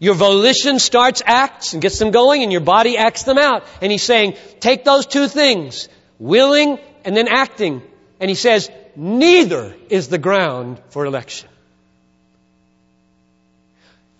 Your 0.00 0.14
volition 0.14 0.78
starts 0.78 1.22
acts 1.24 1.74
and 1.74 1.82
gets 1.82 1.98
them 1.98 2.10
going, 2.10 2.42
and 2.42 2.50
your 2.50 2.62
body 2.62 2.96
acts 2.96 3.22
them 3.24 3.36
out. 3.36 3.64
And 3.82 3.92
he's 3.92 4.02
saying, 4.02 4.36
take 4.58 4.82
those 4.82 5.06
two 5.06 5.28
things, 5.28 5.88
willing 6.18 6.78
and 7.04 7.14
then 7.14 7.28
acting. 7.28 7.82
And 8.18 8.28
he 8.30 8.34
says, 8.34 8.70
neither 8.96 9.76
is 9.90 10.08
the 10.08 10.18
ground 10.18 10.80
for 10.88 11.04
election. 11.04 11.50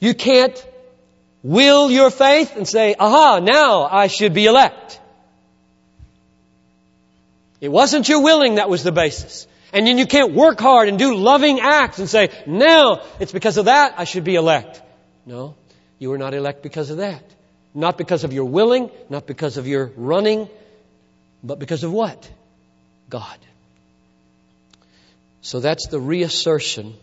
You 0.00 0.14
can't 0.14 0.66
will 1.42 1.90
your 1.90 2.10
faith 2.10 2.56
and 2.56 2.68
say, 2.68 2.94
aha, 2.98 3.40
now 3.42 3.84
I 3.84 4.06
should 4.08 4.34
be 4.34 4.46
elect. 4.46 5.00
It 7.60 7.70
wasn't 7.70 8.08
your 8.08 8.22
willing 8.22 8.56
that 8.56 8.68
was 8.68 8.82
the 8.82 8.92
basis. 8.92 9.46
And 9.72 9.86
then 9.86 9.98
you 9.98 10.06
can't 10.06 10.34
work 10.34 10.60
hard 10.60 10.88
and 10.88 10.98
do 10.98 11.14
loving 11.14 11.60
acts 11.60 11.98
and 11.98 12.08
say, 12.08 12.30
now 12.46 13.02
it's 13.18 13.32
because 13.32 13.56
of 13.56 13.66
that 13.66 13.94
I 13.96 14.04
should 14.04 14.24
be 14.24 14.34
elect. 14.34 14.82
No, 15.24 15.54
you 16.00 16.10
were 16.10 16.18
not 16.18 16.34
elect 16.34 16.62
because 16.64 16.90
of 16.90 16.96
that. 16.96 17.22
Not 17.72 17.96
because 17.96 18.24
of 18.24 18.32
your 18.32 18.46
willing, 18.46 18.90
not 19.08 19.28
because 19.28 19.58
of 19.58 19.68
your 19.68 19.92
running, 19.96 20.48
but 21.44 21.60
because 21.60 21.84
of 21.84 21.92
what? 21.92 22.28
God. 23.08 23.38
So 25.42 25.60
that's 25.60 25.86
the 25.86 26.00
reassertion 26.00 26.94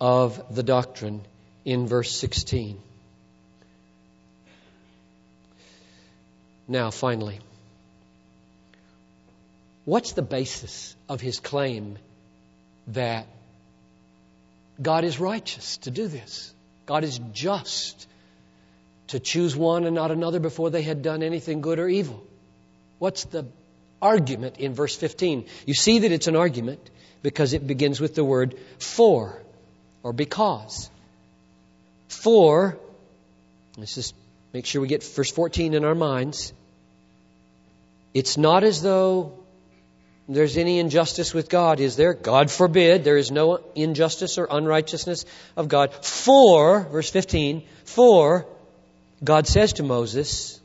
of 0.00 0.54
the 0.54 0.62
doctrine 0.62 1.22
in 1.64 1.86
verse 1.86 2.16
16. 2.16 2.80
Now, 6.66 6.90
finally, 6.90 7.40
what's 9.84 10.12
the 10.12 10.22
basis 10.22 10.96
of 11.08 11.20
his 11.20 11.40
claim 11.40 11.98
that 12.88 13.26
God 14.80 15.04
is 15.04 15.20
righteous 15.20 15.78
to 15.78 15.90
do 15.90 16.08
this? 16.08 16.53
God 16.86 17.04
is 17.04 17.18
just 17.32 18.06
to 19.08 19.20
choose 19.20 19.56
one 19.56 19.84
and 19.84 19.94
not 19.94 20.10
another 20.10 20.40
before 20.40 20.70
they 20.70 20.82
had 20.82 21.02
done 21.02 21.22
anything 21.22 21.60
good 21.60 21.78
or 21.78 21.88
evil. 21.88 22.22
What's 22.98 23.24
the 23.24 23.46
argument 24.00 24.58
in 24.58 24.74
verse 24.74 24.96
15? 24.96 25.46
You 25.66 25.74
see 25.74 26.00
that 26.00 26.12
it's 26.12 26.26
an 26.26 26.36
argument 26.36 26.90
because 27.22 27.52
it 27.52 27.66
begins 27.66 28.00
with 28.00 28.14
the 28.14 28.24
word 28.24 28.56
for 28.78 29.40
or 30.02 30.12
because. 30.12 30.90
For, 32.08 32.78
let's 33.76 33.94
just 33.94 34.14
make 34.52 34.66
sure 34.66 34.80
we 34.80 34.88
get 34.88 35.02
verse 35.02 35.30
14 35.30 35.74
in 35.74 35.84
our 35.84 35.94
minds. 35.94 36.52
It's 38.12 38.36
not 38.36 38.62
as 38.62 38.82
though 38.82 39.32
there's 40.28 40.56
any 40.56 40.78
injustice 40.78 41.34
with 41.34 41.50
God, 41.50 41.80
is 41.80 41.96
there? 41.96 42.14
God 42.14 42.50
forbid. 42.50 43.04
There 43.04 43.18
is 43.18 43.30
no 43.30 43.60
injustice 43.74 44.38
or 44.38 44.46
unrighteousness 44.50 45.26
of 45.56 45.68
God. 45.68 45.92
For, 45.92 46.80
verse 46.80 47.10
15, 47.10 47.62
for 47.84 48.46
God 49.22 49.46
says 49.46 49.74
to 49.74 49.82
Moses, 49.82 50.60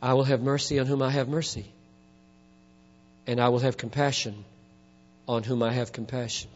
I 0.00 0.14
will 0.14 0.24
have 0.24 0.42
mercy 0.42 0.80
on 0.80 0.86
whom 0.86 1.02
I 1.02 1.10
have 1.10 1.28
mercy, 1.28 1.66
and 3.28 3.40
I 3.40 3.50
will 3.50 3.60
have 3.60 3.76
compassion 3.76 4.44
on 5.28 5.44
whom 5.44 5.62
I 5.62 5.72
have 5.72 5.92
compassion. 5.92 6.50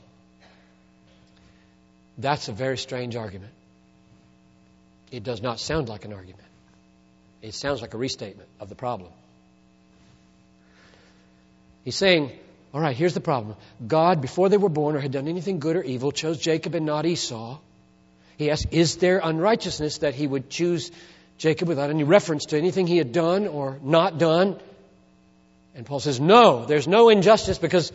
That's 2.18 2.48
a 2.48 2.52
very 2.52 2.78
strange 2.78 3.14
argument. 3.14 3.52
It 5.12 5.22
does 5.22 5.40
not 5.40 5.60
sound 5.60 5.88
like 5.88 6.04
an 6.04 6.12
argument. 6.12 6.42
It 7.42 7.54
sounds 7.54 7.80
like 7.80 7.94
a 7.94 7.98
restatement 7.98 8.48
of 8.58 8.68
the 8.68 8.74
problem. 8.74 9.12
He's 11.86 11.94
saying, 11.94 12.32
all 12.74 12.80
right, 12.80 12.96
here's 12.96 13.14
the 13.14 13.20
problem. 13.20 13.54
God, 13.86 14.20
before 14.20 14.48
they 14.48 14.56
were 14.56 14.68
born 14.68 14.96
or 14.96 14.98
had 14.98 15.12
done 15.12 15.28
anything 15.28 15.60
good 15.60 15.76
or 15.76 15.84
evil, 15.84 16.10
chose 16.10 16.36
Jacob 16.36 16.74
and 16.74 16.84
not 16.84 17.06
Esau. 17.06 17.58
He 18.38 18.50
asks, 18.50 18.66
is 18.72 18.96
there 18.96 19.20
unrighteousness 19.22 19.98
that 19.98 20.12
he 20.16 20.26
would 20.26 20.50
choose 20.50 20.90
Jacob 21.38 21.68
without 21.68 21.90
any 21.90 22.02
reference 22.02 22.46
to 22.46 22.58
anything 22.58 22.88
he 22.88 22.98
had 22.98 23.12
done 23.12 23.46
or 23.46 23.78
not 23.84 24.18
done? 24.18 24.58
And 25.76 25.86
Paul 25.86 26.00
says, 26.00 26.18
no, 26.18 26.64
there's 26.64 26.88
no 26.88 27.08
injustice 27.08 27.56
because 27.56 27.92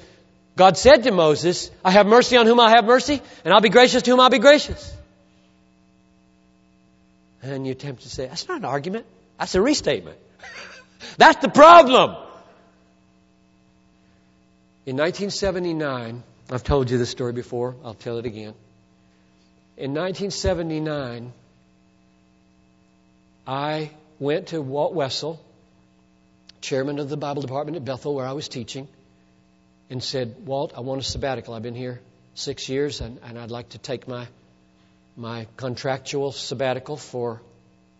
God 0.56 0.77
said 0.77 1.04
to 1.04 1.12
Moses, 1.12 1.69
I 1.84 1.91
have 1.91 2.08
mercy 2.08 2.38
on 2.38 2.45
whom 2.45 2.62
I 2.62 2.69
have 2.69 2.86
mercy, 2.86 3.21
and 3.43 3.54
I'll 3.54 3.60
be 3.60 3.67
gracious 3.67 4.04
to 4.04 4.12
whom 4.12 4.21
I'll 4.21 4.30
be 4.30 4.39
gracious. 4.39 4.95
And 7.43 7.65
you 7.65 7.73
attempt 7.73 8.04
to 8.04 8.10
say, 8.10 8.27
that's 8.27 8.47
not 8.47 8.60
an 8.60 8.65
argument. 8.65 9.06
That's 9.38 9.54
a 9.54 9.62
restatement. 9.62 10.17
That's 11.17 11.41
the 11.41 11.49
problem. 11.49 12.15
In 14.84 14.98
1979, 14.98 16.24
I've 16.50 16.63
told 16.63 16.89
you 16.89 16.98
this 16.98 17.12
story 17.12 17.34
before, 17.34 17.76
I'll 17.86 17.94
tell 17.94 18.17
it 18.17 18.26
again. 18.26 18.56
In 19.78 19.94
1979, 19.94 21.32
I 23.46 23.91
went 24.17 24.48
to 24.48 24.60
Walt 24.60 24.96
Wessel, 24.96 25.39
chairman 26.62 26.98
of 26.98 27.10
the 27.10 27.17
Bible 27.17 27.44
department 27.44 27.78
at 27.78 27.86
Bethel 27.86 28.15
where 28.15 28.26
I 28.26 28.32
was 28.32 28.48
teaching, 28.48 28.88
and 29.91 30.04
said, 30.04 30.48
Walt, 30.48 30.74
I 30.76 30.80
want 30.80 31.00
a 31.00 31.04
sabbatical. 31.04 31.54
I've 31.54 31.62
been 31.62 31.76
here 31.76 32.02
six 32.34 32.67
years 32.67 33.02
and, 33.02 33.20
and 33.22 33.38
I'd 33.38 33.52
like 33.52 33.70
to 33.70 33.78
take 33.78 34.08
my, 34.08 34.28
my 35.15 35.46
contractual 35.58 36.32
sabbatical 36.32 36.98
for 36.98 37.39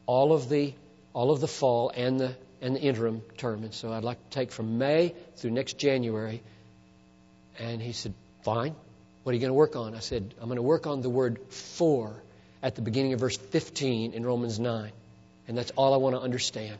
all 0.08 0.34
of 0.34 0.50
the, 0.50 0.74
all 1.14 1.30
of 1.30 1.42
the 1.42 1.48
fall 1.48 1.92
and 1.96 2.20
the, 2.20 2.36
and 2.60 2.76
the 2.76 2.82
interim 2.82 3.22
term. 3.38 3.64
And 3.64 3.72
so 3.72 3.94
I'd 3.94 4.04
like 4.04 4.18
to 4.18 4.30
take 4.32 4.52
from 4.52 4.80
May 4.80 5.14
through 5.36 5.52
next 5.52 5.78
January 5.78 6.42
and 7.62 7.82
he 7.82 7.92
said, 7.94 8.14
Fine. 8.44 8.76
What 9.24 9.32
are 9.32 9.36
you 9.36 9.40
going 9.40 9.52
to 9.52 9.56
work 9.56 9.76
on? 9.76 9.94
I 9.94 10.00
said, 10.00 10.34
I'm 10.40 10.48
going 10.48 10.56
to 10.56 10.64
work 10.64 10.88
on 10.88 11.02
the 11.02 11.10
word 11.10 11.40
for 11.50 12.12
at 12.64 12.76
the 12.76 12.82
beginning 12.82 13.14
of 13.14 13.20
verse 13.20 13.38
15 13.38 14.14
in 14.14 14.26
Romans 14.26 14.60
9. 14.60 14.92
And 15.48 15.58
that's 15.58 15.72
all 15.72 15.94
I 15.94 15.98
want 15.98 16.16
to 16.16 16.22
understand. 16.22 16.78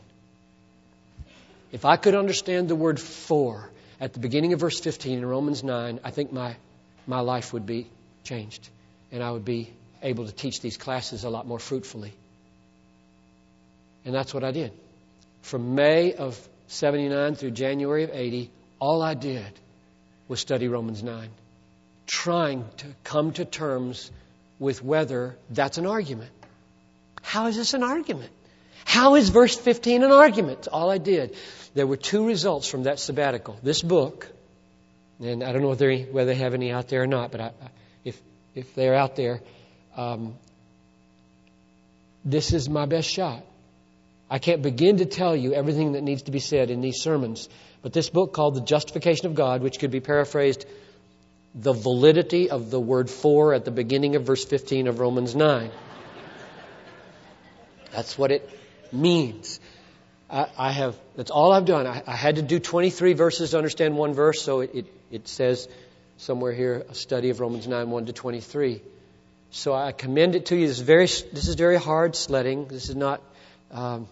If 1.70 1.84
I 1.84 1.96
could 1.96 2.16
understand 2.16 2.68
the 2.68 2.74
word 2.74 2.98
for 2.98 3.70
at 4.00 4.12
the 4.12 4.18
beginning 4.18 4.54
of 4.54 4.60
verse 4.60 4.80
15 4.80 5.18
in 5.18 5.24
Romans 5.24 5.62
9, 5.62 6.00
I 6.02 6.10
think 6.10 6.32
my, 6.32 6.56
my 7.06 7.20
life 7.20 7.52
would 7.52 7.64
be 7.64 7.86
changed. 8.24 8.68
And 9.12 9.22
I 9.22 9.30
would 9.30 9.44
be 9.44 9.70
able 10.02 10.26
to 10.26 10.32
teach 10.32 10.60
these 10.60 10.76
classes 10.76 11.22
a 11.22 11.30
lot 11.30 11.46
more 11.46 11.60
fruitfully. 11.60 12.12
And 14.04 14.12
that's 14.12 14.34
what 14.34 14.42
I 14.42 14.50
did. 14.50 14.72
From 15.42 15.76
May 15.76 16.12
of 16.14 16.36
79 16.66 17.36
through 17.36 17.52
January 17.52 18.02
of 18.02 18.10
80, 18.12 18.50
all 18.80 19.00
I 19.00 19.14
did 19.14 19.52
was 20.32 20.40
study 20.40 20.66
Romans 20.66 21.02
9, 21.02 21.28
trying 22.06 22.64
to 22.78 22.86
come 23.04 23.32
to 23.32 23.44
terms 23.44 24.10
with 24.58 24.82
whether 24.82 25.36
that's 25.50 25.76
an 25.76 25.84
argument. 25.84 26.30
How 27.20 27.48
is 27.48 27.56
this 27.58 27.74
an 27.74 27.82
argument? 27.82 28.30
How 28.86 29.16
is 29.16 29.28
verse 29.28 29.54
15 29.54 30.02
an 30.02 30.10
argument? 30.10 30.68
all 30.72 30.90
I 30.90 30.96
did. 30.96 31.36
There 31.74 31.86
were 31.86 31.98
two 31.98 32.26
results 32.26 32.66
from 32.66 32.84
that 32.84 32.98
sabbatical. 32.98 33.58
This 33.62 33.82
book, 33.82 34.26
and 35.20 35.44
I 35.44 35.52
don't 35.52 35.60
know 35.60 35.68
whether, 35.68 35.94
whether 35.98 36.32
they 36.32 36.40
have 36.40 36.54
any 36.54 36.72
out 36.72 36.88
there 36.88 37.02
or 37.02 37.06
not, 37.06 37.30
but 37.30 37.40
I, 37.42 37.50
if, 38.02 38.18
if 38.54 38.74
they're 38.74 38.94
out 38.94 39.16
there, 39.16 39.42
um, 39.98 40.34
this 42.24 42.54
is 42.54 42.70
my 42.70 42.86
best 42.86 43.06
shot. 43.06 43.44
I 44.30 44.38
can't 44.38 44.62
begin 44.62 44.96
to 44.96 45.04
tell 45.04 45.36
you 45.36 45.52
everything 45.52 45.92
that 45.92 46.02
needs 46.02 46.22
to 46.22 46.30
be 46.30 46.40
said 46.40 46.70
in 46.70 46.80
these 46.80 47.02
sermons 47.02 47.50
but 47.82 47.92
this 47.92 48.08
book 48.08 48.32
called 48.32 48.54
The 48.54 48.60
Justification 48.60 49.26
of 49.26 49.34
God, 49.34 49.60
which 49.60 49.78
could 49.80 49.90
be 49.90 50.00
paraphrased 50.00 50.64
the 51.54 51.72
validity 51.72 52.48
of 52.48 52.70
the 52.70 52.80
word 52.80 53.10
for 53.10 53.52
at 53.52 53.64
the 53.64 53.70
beginning 53.70 54.16
of 54.16 54.22
verse 54.22 54.44
15 54.44 54.86
of 54.86 55.00
Romans 55.00 55.34
9. 55.34 55.70
That's 57.92 58.16
what 58.16 58.30
it 58.30 58.48
means. 58.90 59.60
I, 60.30 60.46
I 60.56 60.72
have, 60.72 60.96
that's 61.14 61.30
all 61.30 61.52
I've 61.52 61.66
done. 61.66 61.86
I, 61.86 62.02
I, 62.06 62.16
had 62.16 62.36
to 62.36 62.42
do 62.42 62.58
23 62.58 63.12
verses 63.12 63.50
to 63.50 63.58
understand 63.58 63.98
one 63.98 64.14
verse, 64.14 64.40
so 64.40 64.60
it, 64.60 64.74
it, 64.74 64.86
it 65.10 65.28
says 65.28 65.68
somewhere 66.16 66.52
here 66.52 66.86
a 66.88 66.94
study 66.94 67.28
of 67.28 67.40
Romans 67.40 67.68
9, 67.68 67.90
1 67.90 68.06
to 68.06 68.12
23. 68.14 68.80
So 69.50 69.74
I 69.74 69.92
commend 69.92 70.34
it 70.34 70.46
to 70.46 70.56
you. 70.56 70.68
This 70.68 70.78
is 70.78 70.82
very, 70.82 71.04
this 71.04 71.48
is 71.48 71.56
very 71.56 71.76
hard 71.76 72.16
sledding. 72.16 72.66
This 72.68 72.88
is 72.88 72.96
not 72.96 73.20
um, 73.70 74.08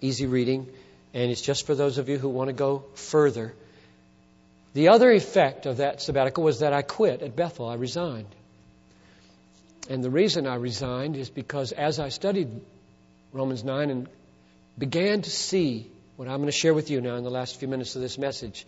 easy 0.00 0.26
reading 0.26 0.68
and 1.16 1.30
it's 1.30 1.40
just 1.40 1.64
for 1.64 1.74
those 1.74 1.96
of 1.96 2.10
you 2.10 2.18
who 2.18 2.28
want 2.28 2.48
to 2.48 2.52
go 2.52 2.84
further. 2.94 3.54
The 4.74 4.88
other 4.88 5.10
effect 5.10 5.64
of 5.64 5.78
that 5.78 6.02
sabbatical 6.02 6.44
was 6.44 6.58
that 6.58 6.74
I 6.74 6.82
quit 6.82 7.22
at 7.22 7.34
Bethel. 7.34 7.66
I 7.66 7.76
resigned. 7.76 8.28
And 9.88 10.04
the 10.04 10.10
reason 10.10 10.46
I 10.46 10.56
resigned 10.56 11.16
is 11.16 11.30
because 11.30 11.72
as 11.72 11.98
I 11.98 12.10
studied 12.10 12.50
Romans 13.32 13.64
9 13.64 13.88
and 13.88 14.08
began 14.76 15.22
to 15.22 15.30
see 15.30 15.90
what 16.16 16.28
I'm 16.28 16.36
going 16.36 16.48
to 16.48 16.52
share 16.52 16.74
with 16.74 16.90
you 16.90 17.00
now 17.00 17.16
in 17.16 17.24
the 17.24 17.30
last 17.30 17.58
few 17.58 17.66
minutes 17.66 17.96
of 17.96 18.02
this 18.02 18.18
message, 18.18 18.66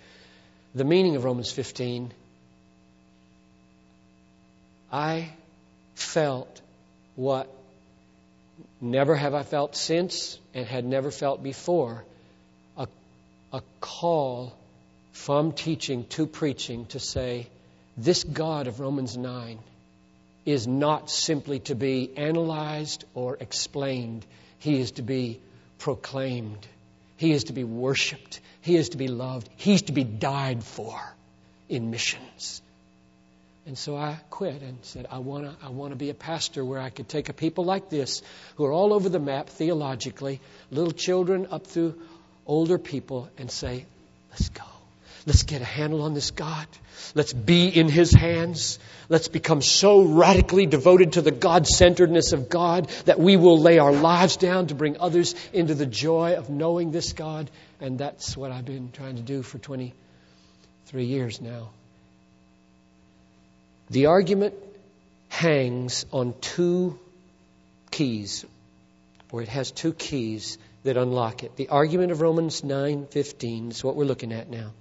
the 0.75 0.85
meaning 0.85 1.17
of 1.17 1.25
Romans 1.25 1.53
15, 1.53 2.15
I 4.91 5.29
felt 5.97 6.63
what 7.15 7.55
never 8.81 9.15
have 9.15 9.35
I 9.35 9.43
felt 9.43 9.77
since 9.77 10.39
and 10.55 10.67
had 10.67 10.87
never 10.87 11.11
felt 11.11 11.43
before 11.43 12.05
a 13.53 13.63
call 13.81 14.55
from 15.13 15.53
teaching 15.53 16.05
to 16.07 16.27
preaching 16.27 16.87
to 16.87 16.99
say, 16.99 17.49
this 17.97 18.25
God 18.25 18.67
of 18.67 18.81
Romans 18.81 19.17
9 19.17 19.59
is 20.45 20.67
not 20.67 21.11
simply 21.11 21.59
to 21.61 21.75
be 21.75 22.17
analyzed 22.17 23.05
or 23.15 23.37
explained. 23.41 24.25
He 24.61 24.81
is 24.81 24.93
to 24.93 25.03
be 25.03 25.41
proclaimed. 25.79 26.67
He 27.17 27.33
is 27.33 27.45
to 27.45 27.53
be 27.53 27.65
worshiped. 27.65 28.41
He 28.61 28.77
is 28.77 28.91
to 28.91 28.97
be 28.97 29.09
loved. 29.09 29.49
He's 29.57 29.83
to 29.83 29.93
be 29.93 30.05
died 30.05 30.63
for 30.63 30.99
in 31.69 31.91
missions. 31.91 32.63
And 33.67 33.77
so 33.77 33.97
I 33.97 34.19
quit 34.31 34.63
and 34.63 34.79
said, 34.83 35.07
I 35.11 35.19
want 35.19 35.45
to 35.45 35.67
I 35.67 35.69
wanna 35.69 35.97
be 35.97 36.09
a 36.09 36.15
pastor 36.15 36.65
where 36.65 36.81
I 36.81 36.89
could 36.89 37.09
take 37.09 37.29
a 37.29 37.35
people 37.35 37.65
like 37.65 37.91
this 37.91 38.23
who 38.57 38.65
are 38.65 38.73
all 38.73 38.95
over 38.95 39.11
the 39.11 39.19
map 39.19 39.51
theologically, 39.51 40.41
little 40.71 40.93
children 40.93 41.49
up 41.51 41.67
through 41.67 41.95
older 42.49 42.79
people, 42.79 43.29
and 43.39 43.51
say, 43.51 43.85
let's 44.31 44.49
go. 44.49 44.65
Let's 45.27 45.43
get 45.43 45.61
a 45.61 45.65
handle 45.67 46.03
on 46.03 46.15
this 46.15 46.31
God. 46.31 46.67
Let's 47.15 47.35
be 47.35 47.69
in 47.69 47.89
His 47.89 48.13
hands. 48.13 48.79
Let's 49.11 49.29
become 49.29 49.61
so 49.61 50.03
radically 50.03 50.65
devoted 50.65 51.13
to 51.13 51.23
the 51.23 51.31
God 51.31 51.67
centeredness 51.67 52.33
of 52.33 52.49
God 52.49 52.89
that 53.05 53.21
we 53.21 53.37
will 53.37 53.59
lay 53.59 53.79
our 53.79 53.93
lives 53.93 54.39
down 54.39 54.69
to 54.69 54.75
bring 54.75 54.99
others 54.99 55.35
into 55.53 55.75
the 55.75 55.85
joy 55.85 56.37
of 56.37 56.49
knowing 56.49 56.93
this 56.93 57.13
God. 57.13 57.51
And 57.79 57.99
that's 57.99 58.37
what 58.37 58.53
I've 58.53 58.65
been 58.65 58.91
trying 58.91 59.17
to 59.17 59.23
do 59.23 59.43
for 59.43 59.59
23 59.59 61.05
years 61.05 61.43
now. 61.43 61.69
The 63.91 64.07
argument 64.07 64.55
hangs 65.29 66.07
on 66.11 66.35
two 66.41 66.99
keys, 67.91 68.47
or 69.31 69.43
it 69.43 69.49
has 69.49 69.71
two 69.71 69.93
keys 69.93 70.57
that 70.85 70.97
unlock 70.97 71.43
it. 71.43 71.57
The 71.57 71.69
argument 71.69 72.13
of 72.13 72.21
Romans 72.21 72.63
9:15 72.63 73.71
is 73.71 73.85
what 73.85 73.97
we're 73.97 74.05
looking 74.05 74.33
at 74.33 74.51
now. 74.51 74.73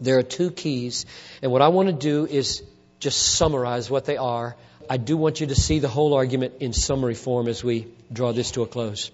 There 0.00 0.18
are 0.18 0.22
two 0.22 0.50
keys, 0.50 1.06
and 1.42 1.52
what 1.52 1.62
I 1.62 1.68
want 1.68 1.88
to 1.88 1.92
do 1.92 2.26
is 2.26 2.62
just 2.98 3.20
summarize 3.20 3.90
what 3.90 4.04
they 4.04 4.16
are. 4.16 4.56
I 4.90 4.96
do 4.96 5.16
want 5.16 5.40
you 5.40 5.46
to 5.48 5.54
see 5.54 5.78
the 5.78 5.88
whole 5.88 6.14
argument 6.14 6.54
in 6.60 6.72
summary 6.72 7.14
form 7.14 7.48
as 7.48 7.62
we 7.62 7.86
draw 8.12 8.32
this 8.32 8.52
to 8.52 8.62
a 8.62 8.66
close. 8.66 9.10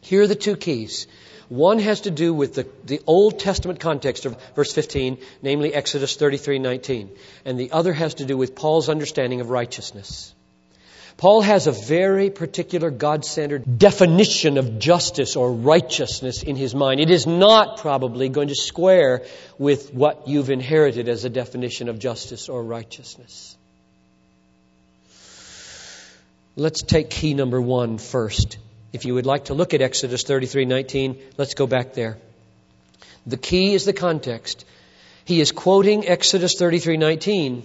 Here 0.00 0.22
are 0.22 0.26
the 0.26 0.34
two 0.34 0.56
keys. 0.56 1.06
One 1.48 1.78
has 1.78 2.02
to 2.02 2.10
do 2.10 2.32
with 2.34 2.54
the, 2.54 2.66
the 2.84 3.00
Old 3.06 3.38
Testament 3.38 3.80
context 3.80 4.24
of 4.26 4.36
verse 4.54 4.72
15, 4.72 5.18
namely 5.42 5.74
Exodus 5.74 6.16
33:19, 6.16 7.08
and 7.44 7.58
the 7.58 7.70
other 7.72 7.92
has 7.92 8.14
to 8.14 8.24
do 8.24 8.36
with 8.36 8.54
Paul's 8.54 8.88
understanding 8.88 9.40
of 9.40 9.50
righteousness. 9.50 10.34
Paul 11.16 11.42
has 11.42 11.66
a 11.66 11.72
very 11.72 12.30
particular 12.30 12.90
God 12.90 13.24
centered 13.24 13.78
definition 13.78 14.58
of 14.58 14.78
justice 14.78 15.36
or 15.36 15.52
righteousness 15.52 16.42
in 16.42 16.56
his 16.56 16.74
mind. 16.74 17.00
It 17.00 17.10
is 17.10 17.26
not 17.26 17.78
probably 17.78 18.28
going 18.28 18.48
to 18.48 18.54
square 18.54 19.22
with 19.56 19.94
what 19.94 20.26
you've 20.26 20.50
inherited 20.50 21.08
as 21.08 21.24
a 21.24 21.30
definition 21.30 21.88
of 21.88 22.00
justice 22.00 22.48
or 22.48 22.62
righteousness. 22.64 23.56
Let's 26.56 26.82
take 26.82 27.10
key 27.10 27.34
number 27.34 27.60
one 27.60 27.98
first. 27.98 28.58
If 28.92 29.04
you 29.04 29.14
would 29.14 29.26
like 29.26 29.46
to 29.46 29.54
look 29.54 29.74
at 29.74 29.82
Exodus 29.82 30.24
33:19, 30.24 31.16
let's 31.36 31.54
go 31.54 31.66
back 31.66 31.94
there. 31.94 32.18
The 33.26 33.36
key 33.36 33.74
is 33.74 33.84
the 33.84 33.92
context. 33.92 34.64
He 35.24 35.40
is 35.40 35.52
quoting 35.52 36.06
Exodus 36.06 36.54
33:19 36.56 37.62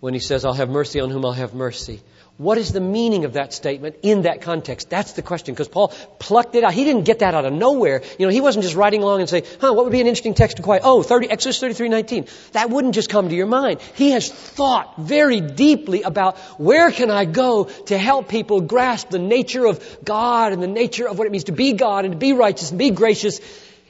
when 0.00 0.14
he 0.14 0.20
says, 0.20 0.44
"I'll 0.44 0.54
have 0.54 0.70
mercy 0.70 1.00
on 1.00 1.10
whom 1.10 1.24
I'll 1.24 1.32
have 1.32 1.54
mercy." 1.54 2.00
What 2.38 2.56
is 2.56 2.72
the 2.72 2.80
meaning 2.80 3.24
of 3.24 3.34
that 3.34 3.52
statement 3.52 3.96
in 4.02 4.22
that 4.22 4.40
context? 4.40 4.88
That's 4.88 5.12
the 5.12 5.22
question, 5.22 5.54
because 5.54 5.68
Paul 5.68 5.88
plucked 6.18 6.54
it 6.54 6.64
out. 6.64 6.72
He 6.72 6.84
didn't 6.84 7.04
get 7.04 7.18
that 7.18 7.34
out 7.34 7.44
of 7.44 7.52
nowhere. 7.52 8.02
You 8.18 8.26
know, 8.26 8.32
he 8.32 8.40
wasn't 8.40 8.64
just 8.64 8.74
writing 8.74 9.02
along 9.02 9.20
and 9.20 9.28
say, 9.28 9.44
huh, 9.60 9.72
what 9.74 9.84
would 9.84 9.92
be 9.92 10.00
an 10.00 10.06
interesting 10.06 10.32
text 10.32 10.56
to 10.56 10.62
quote? 10.62 10.80
Oh, 10.82 11.02
30, 11.02 11.30
Exodus 11.30 11.60
33, 11.60 11.90
19. 11.90 12.26
That 12.52 12.70
wouldn't 12.70 12.94
just 12.94 13.10
come 13.10 13.28
to 13.28 13.34
your 13.34 13.46
mind. 13.46 13.80
He 13.94 14.12
has 14.12 14.32
thought 14.32 14.98
very 14.98 15.40
deeply 15.40 16.02
about 16.02 16.38
where 16.58 16.90
can 16.90 17.10
I 17.10 17.26
go 17.26 17.64
to 17.64 17.98
help 17.98 18.28
people 18.28 18.62
grasp 18.62 19.10
the 19.10 19.18
nature 19.18 19.66
of 19.66 19.98
God 20.02 20.52
and 20.52 20.62
the 20.62 20.66
nature 20.66 21.06
of 21.06 21.18
what 21.18 21.26
it 21.26 21.30
means 21.30 21.44
to 21.44 21.52
be 21.52 21.74
God 21.74 22.06
and 22.06 22.12
to 22.12 22.18
be 22.18 22.32
righteous 22.32 22.70
and 22.70 22.78
be 22.78 22.90
gracious 22.90 23.40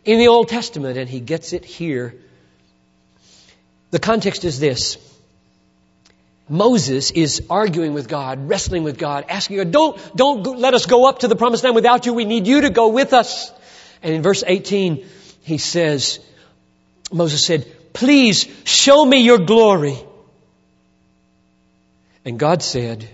in 0.05 0.18
the 0.18 0.28
Old 0.28 0.48
Testament. 0.48 0.98
And 0.98 1.09
he 1.09 1.20
gets 1.20 1.52
it 1.52 1.64
here. 1.64 2.16
The 3.92 4.00
context 4.00 4.44
is 4.44 4.59
this. 4.59 4.98
Moses 6.52 7.10
is 7.10 7.44
arguing 7.48 7.94
with 7.94 8.08
God, 8.08 8.46
wrestling 8.46 8.84
with 8.84 8.98
God, 8.98 9.24
asking 9.30 9.56
God, 9.56 9.70
don't, 9.70 10.14
don't 10.14 10.58
let 10.58 10.74
us 10.74 10.84
go 10.84 11.06
up 11.06 11.20
to 11.20 11.28
the 11.28 11.34
promised 11.34 11.64
land 11.64 11.74
without 11.74 12.04
you. 12.04 12.12
We 12.12 12.26
need 12.26 12.46
you 12.46 12.60
to 12.60 12.68
go 12.68 12.88
with 12.88 13.14
us. 13.14 13.50
And 14.02 14.12
in 14.12 14.20
verse 14.20 14.44
18, 14.46 15.06
he 15.44 15.56
says, 15.56 16.20
Moses 17.10 17.46
said, 17.46 17.66
please 17.94 18.46
show 18.64 19.02
me 19.02 19.22
your 19.22 19.38
glory. 19.38 19.96
And 22.26 22.38
God 22.38 22.62
said, 22.62 23.08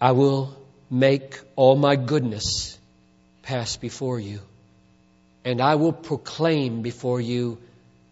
I 0.00 0.12
will 0.12 0.56
make 0.90 1.38
all 1.56 1.76
my 1.76 1.96
goodness 1.96 2.78
pass 3.42 3.76
before 3.76 4.18
you, 4.18 4.40
and 5.44 5.60
I 5.60 5.74
will 5.74 5.92
proclaim 5.92 6.80
before 6.80 7.20
you 7.20 7.58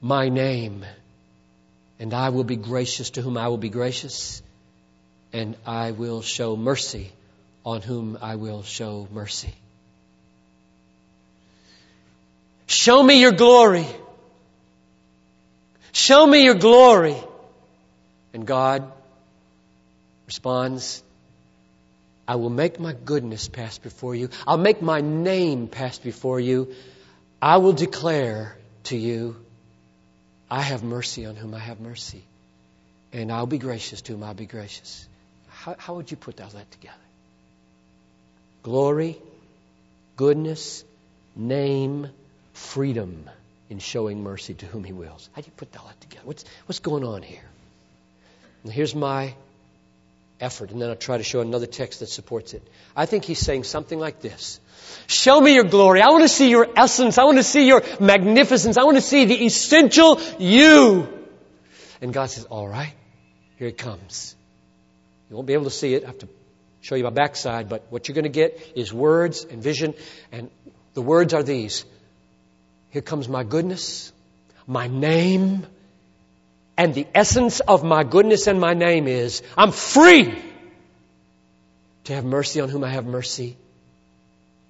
my 0.02 0.28
name 0.28 0.84
and 1.98 2.14
I 2.14 2.28
will 2.28 2.44
be 2.44 2.56
gracious 2.56 3.10
to 3.10 3.22
whom 3.22 3.36
I 3.36 3.48
will 3.48 3.58
be 3.58 3.68
gracious, 3.68 4.42
and 5.32 5.56
I 5.66 5.90
will 5.90 6.22
show 6.22 6.56
mercy 6.56 7.10
on 7.64 7.82
whom 7.82 8.18
I 8.22 8.36
will 8.36 8.62
show 8.62 9.08
mercy. 9.12 9.54
Show 12.66 13.02
me 13.02 13.20
your 13.20 13.32
glory. 13.32 13.86
Show 15.92 16.26
me 16.26 16.44
your 16.44 16.54
glory. 16.54 17.16
And 18.32 18.46
God 18.46 18.90
responds, 20.26 21.02
I 22.26 22.36
will 22.36 22.50
make 22.50 22.78
my 22.78 22.92
goodness 22.92 23.48
pass 23.48 23.78
before 23.78 24.14
you. 24.14 24.28
I'll 24.46 24.58
make 24.58 24.82
my 24.82 25.00
name 25.00 25.66
pass 25.66 25.98
before 25.98 26.38
you. 26.38 26.74
I 27.40 27.56
will 27.56 27.72
declare 27.72 28.56
to 28.84 28.96
you 28.96 29.36
I 30.50 30.62
have 30.62 30.82
mercy 30.82 31.26
on 31.26 31.36
whom 31.36 31.54
I 31.54 31.58
have 31.58 31.80
mercy. 31.80 32.22
And 33.12 33.32
I'll 33.32 33.46
be 33.46 33.58
gracious 33.58 34.02
to 34.02 34.12
whom 34.12 34.22
I'll 34.22 34.34
be 34.34 34.46
gracious. 34.46 35.06
How, 35.48 35.76
how 35.78 35.94
would 35.94 36.10
you 36.10 36.16
put 36.16 36.40
all 36.40 36.48
that 36.50 36.70
together? 36.70 36.96
Glory, 38.62 39.18
goodness, 40.16 40.84
name, 41.34 42.08
freedom 42.52 43.28
in 43.70 43.78
showing 43.78 44.22
mercy 44.22 44.54
to 44.54 44.66
whom 44.66 44.84
He 44.84 44.92
wills. 44.92 45.28
How 45.32 45.42
do 45.42 45.46
you 45.46 45.52
put 45.56 45.76
all 45.78 45.86
that 45.86 46.00
together? 46.00 46.26
What's, 46.26 46.44
what's 46.66 46.80
going 46.80 47.04
on 47.04 47.22
here? 47.22 47.44
Here's 48.64 48.94
my 48.94 49.34
effort, 50.40 50.70
and 50.70 50.80
then 50.80 50.90
I'll 50.90 50.96
try 50.96 51.18
to 51.18 51.24
show 51.24 51.40
another 51.40 51.66
text 51.66 52.00
that 52.00 52.08
supports 52.08 52.54
it. 52.54 52.66
I 52.94 53.06
think 53.06 53.24
he's 53.24 53.38
saying 53.38 53.64
something 53.64 53.98
like 53.98 54.20
this 54.20 54.60
Show 55.06 55.40
me 55.40 55.54
your 55.54 55.64
glory. 55.64 56.02
I 56.02 56.08
want 56.10 56.22
to 56.22 56.28
see 56.28 56.50
your 56.50 56.68
essence. 56.76 57.18
I 57.18 57.24
want 57.24 57.38
to 57.38 57.42
see 57.42 57.66
your 57.66 57.82
magnificence. 58.00 58.76
I 58.76 58.84
want 58.84 58.96
to 58.96 59.02
see 59.02 59.24
the 59.24 59.44
essential 59.44 60.20
you. 60.38 61.08
And 62.00 62.12
God 62.12 62.30
says, 62.30 62.44
All 62.44 62.68
right, 62.68 62.92
here 63.56 63.68
it 63.68 63.78
comes. 63.78 64.36
You 65.30 65.36
won't 65.36 65.46
be 65.46 65.54
able 65.54 65.64
to 65.64 65.70
see 65.70 65.94
it. 65.94 66.04
I 66.04 66.08
have 66.08 66.18
to 66.18 66.28
show 66.80 66.94
you 66.94 67.04
my 67.04 67.10
backside, 67.10 67.68
but 67.68 67.86
what 67.90 68.08
you're 68.08 68.14
going 68.14 68.24
to 68.24 68.30
get 68.30 68.72
is 68.74 68.92
words 68.92 69.44
and 69.44 69.62
vision. 69.62 69.94
And 70.32 70.50
the 70.94 71.02
words 71.02 71.34
are 71.34 71.42
these 71.42 71.84
Here 72.90 73.02
comes 73.02 73.28
my 73.28 73.44
goodness, 73.44 74.12
my 74.66 74.88
name, 74.88 75.66
and 76.78 76.94
the 76.94 77.06
essence 77.14 77.58
of 77.60 77.82
my 77.82 78.04
goodness 78.04 78.46
and 78.46 78.60
my 78.60 78.72
name 78.72 79.08
is 79.08 79.42
I'm 79.56 79.72
free 79.72 80.34
to 82.04 82.14
have 82.14 82.24
mercy 82.24 82.60
on 82.60 82.68
whom 82.68 82.84
I 82.84 82.90
have 82.90 83.04
mercy 83.04 83.56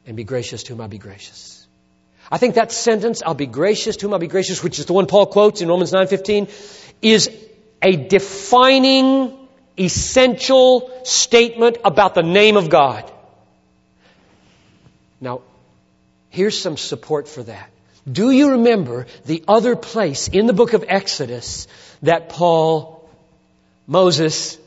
and 0.06 0.16
be 0.16 0.24
gracious 0.24 0.64
to 0.64 0.72
whom 0.72 0.80
I 0.80 0.86
be 0.86 0.98
gracious. 0.98 1.66
I 2.30 2.38
think 2.38 2.56
that 2.56 2.72
sentence, 2.72 3.22
I'll 3.24 3.34
be 3.34 3.46
gracious 3.46 3.96
to 3.96 4.06
whom 4.06 4.14
I'll 4.14 4.18
be 4.18 4.26
gracious, 4.26 4.62
which 4.62 4.78
is 4.78 4.86
the 4.86 4.92
one 4.94 5.06
Paul 5.06 5.26
quotes 5.26 5.60
in 5.60 5.68
Romans 5.68 5.92
9:15, 5.92 6.48
is 7.02 7.30
a 7.82 7.94
defining, 7.96 9.48
essential 9.78 10.90
statement 11.04 11.78
about 11.84 12.14
the 12.14 12.22
name 12.22 12.56
of 12.56 12.68
God. 12.70 13.10
Now, 15.20 15.42
here's 16.30 16.58
some 16.58 16.76
support 16.76 17.28
for 17.28 17.42
that. 17.42 17.70
Do 18.10 18.30
you 18.30 18.52
remember 18.52 19.06
the 19.26 19.44
other 19.46 19.76
place 19.76 20.28
in 20.28 20.46
the 20.46 20.52
book 20.52 20.72
of 20.72 20.84
Exodus 20.86 21.66
that 22.02 22.28
Paul, 22.28 23.08
Moses, 23.86 24.58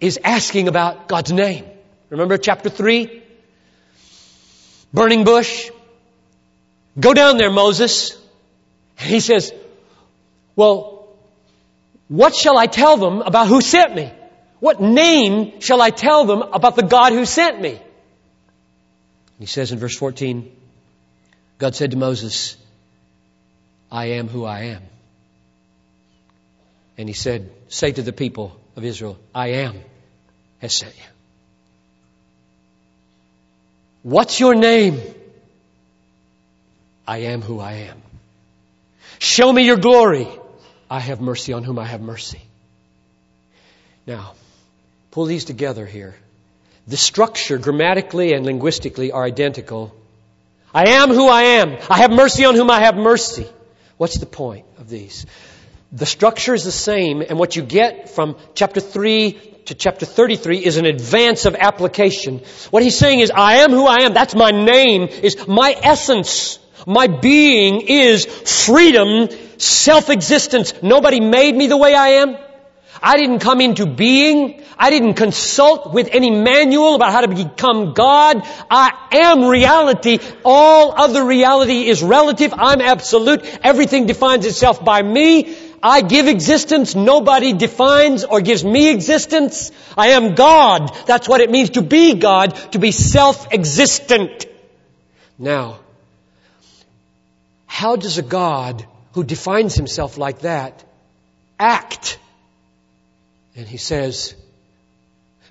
is 0.00 0.18
asking 0.22 0.68
about 0.68 1.08
God's 1.08 1.32
name? 1.32 1.64
Remember 2.10 2.38
chapter 2.38 2.70
3? 2.70 3.22
burning 4.94 5.24
bush. 5.24 5.70
Go 6.98 7.12
down 7.12 7.36
there, 7.36 7.50
Moses. 7.50 8.16
And 8.98 9.10
he 9.10 9.20
says, 9.20 9.52
well, 10.54 11.08
what 12.08 12.34
shall 12.34 12.56
I 12.56 12.66
tell 12.66 12.96
them 12.96 13.20
about 13.20 13.48
who 13.48 13.60
sent 13.60 13.94
me? 13.94 14.12
What 14.60 14.80
name 14.80 15.60
shall 15.60 15.82
I 15.82 15.90
tell 15.90 16.24
them 16.24 16.40
about 16.40 16.76
the 16.76 16.84
God 16.84 17.12
who 17.12 17.26
sent 17.26 17.60
me? 17.60 17.80
He 19.40 19.46
says 19.46 19.72
in 19.72 19.78
verse 19.80 19.96
14, 19.96 20.50
God 21.58 21.74
said 21.74 21.92
to 21.92 21.96
Moses, 21.96 22.56
I 23.90 24.06
am 24.06 24.28
who 24.28 24.44
I 24.44 24.60
am. 24.74 24.82
And 26.98 27.08
he 27.08 27.14
said, 27.14 27.50
Say 27.68 27.92
to 27.92 28.02
the 28.02 28.12
people 28.12 28.58
of 28.76 28.84
Israel, 28.84 29.18
I 29.34 29.48
am 29.48 29.76
has 30.58 30.74
sent 30.74 30.96
you. 30.96 31.02
What's 34.02 34.38
your 34.38 34.54
name? 34.54 35.00
I 37.06 37.18
am 37.18 37.42
who 37.42 37.60
I 37.60 37.72
am. 37.88 38.02
Show 39.18 39.52
me 39.52 39.64
your 39.64 39.76
glory. 39.76 40.28
I 40.90 41.00
have 41.00 41.20
mercy 41.20 41.52
on 41.52 41.64
whom 41.64 41.78
I 41.78 41.84
have 41.86 42.00
mercy. 42.00 42.40
Now, 44.06 44.34
pull 45.10 45.24
these 45.24 45.44
together 45.44 45.86
here. 45.86 46.14
The 46.86 46.96
structure, 46.96 47.56
grammatically 47.56 48.34
and 48.34 48.44
linguistically, 48.44 49.12
are 49.12 49.24
identical. 49.24 49.94
I 50.74 50.88
am 50.90 51.10
who 51.10 51.28
I 51.28 51.42
am. 51.42 51.78
I 51.88 51.98
have 51.98 52.10
mercy 52.10 52.44
on 52.44 52.56
whom 52.56 52.68
I 52.70 52.80
have 52.80 52.96
mercy. 52.96 53.46
What's 53.96 54.18
the 54.18 54.26
point 54.26 54.66
of 54.78 54.88
these? 54.88 55.24
The 55.92 56.06
structure 56.06 56.52
is 56.52 56.64
the 56.64 56.72
same, 56.72 57.22
and 57.22 57.38
what 57.38 57.54
you 57.54 57.62
get 57.62 58.10
from 58.10 58.36
chapter 58.54 58.80
3 58.80 59.32
to 59.66 59.74
chapter 59.74 60.04
33 60.04 60.58
is 60.58 60.76
an 60.76 60.84
advance 60.84 61.44
of 61.44 61.54
application. 61.54 62.42
What 62.70 62.82
he's 62.82 62.98
saying 62.98 63.20
is, 63.20 63.30
I 63.30 63.58
am 63.58 63.70
who 63.70 63.86
I 63.86 64.02
am. 64.02 64.12
That's 64.12 64.34
my 64.34 64.50
name, 64.50 65.04
is 65.04 65.46
my 65.46 65.76
essence. 65.80 66.58
My 66.86 67.06
being 67.06 67.82
is 67.82 68.26
freedom, 68.26 69.28
self-existence. 69.58 70.74
Nobody 70.82 71.20
made 71.20 71.54
me 71.54 71.68
the 71.68 71.76
way 71.76 71.94
I 71.94 72.08
am. 72.08 72.36
I 73.02 73.16
didn't 73.16 73.40
come 73.40 73.60
into 73.60 73.86
being. 73.86 74.62
I 74.78 74.90
didn't 74.90 75.14
consult 75.14 75.92
with 75.92 76.08
any 76.12 76.30
manual 76.30 76.94
about 76.94 77.12
how 77.12 77.20
to 77.20 77.28
become 77.28 77.94
God. 77.94 78.42
I 78.70 78.92
am 79.12 79.44
reality. 79.44 80.18
All 80.44 80.94
other 81.00 81.24
reality 81.24 81.86
is 81.86 82.02
relative. 82.02 82.54
I'm 82.56 82.80
absolute. 82.80 83.44
Everything 83.62 84.06
defines 84.06 84.46
itself 84.46 84.84
by 84.84 85.02
me. 85.02 85.56
I 85.82 86.00
give 86.00 86.28
existence. 86.28 86.94
Nobody 86.94 87.52
defines 87.52 88.24
or 88.24 88.40
gives 88.40 88.64
me 88.64 88.90
existence. 88.90 89.70
I 89.98 90.08
am 90.08 90.34
God. 90.34 90.96
That's 91.06 91.28
what 91.28 91.42
it 91.42 91.50
means 91.50 91.70
to 91.70 91.82
be 91.82 92.14
God, 92.14 92.56
to 92.72 92.78
be 92.78 92.90
self-existent. 92.90 94.46
Now, 95.38 95.80
how 97.66 97.96
does 97.96 98.18
a 98.18 98.22
God 98.22 98.86
who 99.12 99.24
defines 99.24 99.74
himself 99.74 100.16
like 100.16 100.40
that 100.40 100.82
act? 101.58 102.18
And 103.56 103.66
he 103.66 103.76
says, 103.76 104.34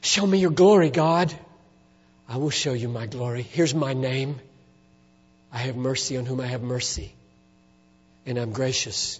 Show 0.01 0.25
me 0.25 0.39
your 0.39 0.51
glory, 0.51 0.89
God. 0.89 1.33
I 2.27 2.37
will 2.37 2.49
show 2.49 2.73
you 2.73 2.89
my 2.89 3.05
glory. 3.05 3.43
Here's 3.43 3.73
my 3.73 3.93
name. 3.93 4.39
I 5.51 5.59
have 5.59 5.75
mercy 5.75 6.17
on 6.17 6.25
whom 6.25 6.41
I 6.41 6.47
have 6.47 6.61
mercy. 6.61 7.13
And 8.25 8.37
I'm 8.37 8.51
gracious 8.51 9.19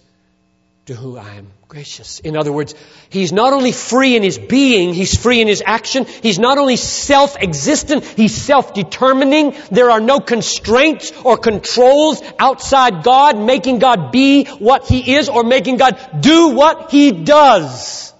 to 0.86 0.94
whom 0.94 1.18
I 1.18 1.34
am 1.36 1.50
gracious. 1.68 2.20
In 2.20 2.36
other 2.36 2.52
words, 2.52 2.74
he's 3.08 3.32
not 3.32 3.54
only 3.54 3.72
free 3.72 4.16
in 4.16 4.22
his 4.22 4.38
being, 4.38 4.92
he's 4.92 5.16
free 5.16 5.40
in 5.40 5.48
his 5.48 5.62
action. 5.64 6.04
He's 6.04 6.38
not 6.38 6.58
only 6.58 6.76
self-existent, 6.76 8.04
he's 8.04 8.34
self-determining. 8.34 9.54
There 9.70 9.90
are 9.90 10.00
no 10.00 10.20
constraints 10.20 11.12
or 11.24 11.38
controls 11.38 12.22
outside 12.38 13.02
God 13.02 13.38
making 13.38 13.78
God 13.78 14.12
be 14.12 14.44
what 14.44 14.86
he 14.86 15.14
is 15.14 15.30
or 15.30 15.42
making 15.42 15.78
God 15.78 15.98
do 16.20 16.50
what 16.50 16.90
he 16.90 17.12
does. 17.12 18.13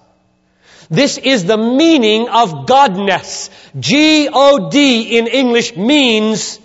This 0.89 1.17
is 1.17 1.45
the 1.45 1.57
meaning 1.57 2.29
of 2.29 2.65
Godness. 2.65 3.49
G-O-D 3.79 5.17
in 5.17 5.27
English 5.27 5.75
means 5.75 6.59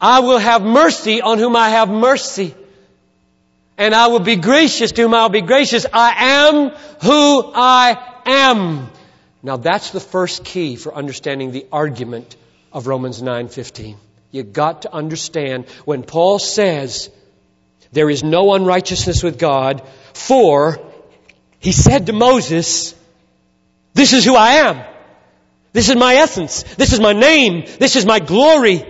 I 0.00 0.20
will 0.20 0.38
have 0.38 0.62
mercy 0.62 1.20
on 1.22 1.38
whom 1.38 1.56
I 1.56 1.70
have 1.70 1.88
mercy 1.88 2.54
and 3.78 3.94
I 3.94 4.08
will 4.08 4.20
be 4.20 4.36
gracious 4.36 4.92
to 4.92 5.02
whom 5.02 5.14
I'll 5.14 5.28
be 5.28 5.40
gracious. 5.40 5.86
I 5.92 6.12
am 6.44 6.68
who 7.02 7.52
I 7.54 7.98
am. 8.26 8.88
Now 9.42 9.56
that's 9.56 9.90
the 9.90 10.00
first 10.00 10.44
key 10.44 10.76
for 10.76 10.94
understanding 10.94 11.50
the 11.50 11.66
argument 11.72 12.36
of 12.72 12.86
Romans 12.86 13.20
9:15. 13.20 13.96
You 14.30 14.44
got 14.44 14.82
to 14.82 14.94
understand 14.94 15.66
when 15.84 16.02
Paul 16.04 16.38
says 16.38 17.10
there 17.92 18.08
is 18.08 18.22
no 18.22 18.54
unrighteousness 18.54 19.22
with 19.22 19.38
God, 19.38 19.82
for 20.14 20.78
he 21.58 21.72
said 21.72 22.06
to 22.06 22.12
Moses, 22.12 22.94
this 23.94 24.12
is 24.12 24.24
who 24.24 24.34
I 24.34 24.52
am. 24.52 24.84
This 25.72 25.88
is 25.88 25.96
my 25.96 26.16
essence. 26.16 26.62
This 26.62 26.92
is 26.92 27.00
my 27.00 27.12
name. 27.12 27.64
This 27.78 27.96
is 27.96 28.04
my 28.04 28.18
glory. 28.18 28.84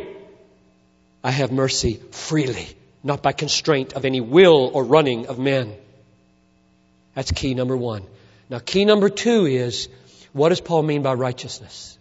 I 1.23 1.31
have 1.31 1.53
mercy 1.53 2.01
freely 2.11 2.69
not 3.05 3.23
by 3.23 3.33
constraint 3.33 3.95
of 3.95 4.05
any 4.05 4.21
will 4.21 4.71
or 4.73 4.85
running 4.85 5.27
of 5.27 5.39
men. 5.39 5.75
That's 7.15 7.33
key 7.33 7.55
number 7.55 7.77
one. 7.77 8.05
Now, 8.49 8.59
key 8.59 8.85
number 8.85 9.09
two 9.09 9.47
is 9.47 9.89
what 10.33 10.51
does 10.51 10.61
Paul 10.61 10.83
mean 10.83 11.03
by 11.03 11.15
righteousness? 11.15 11.99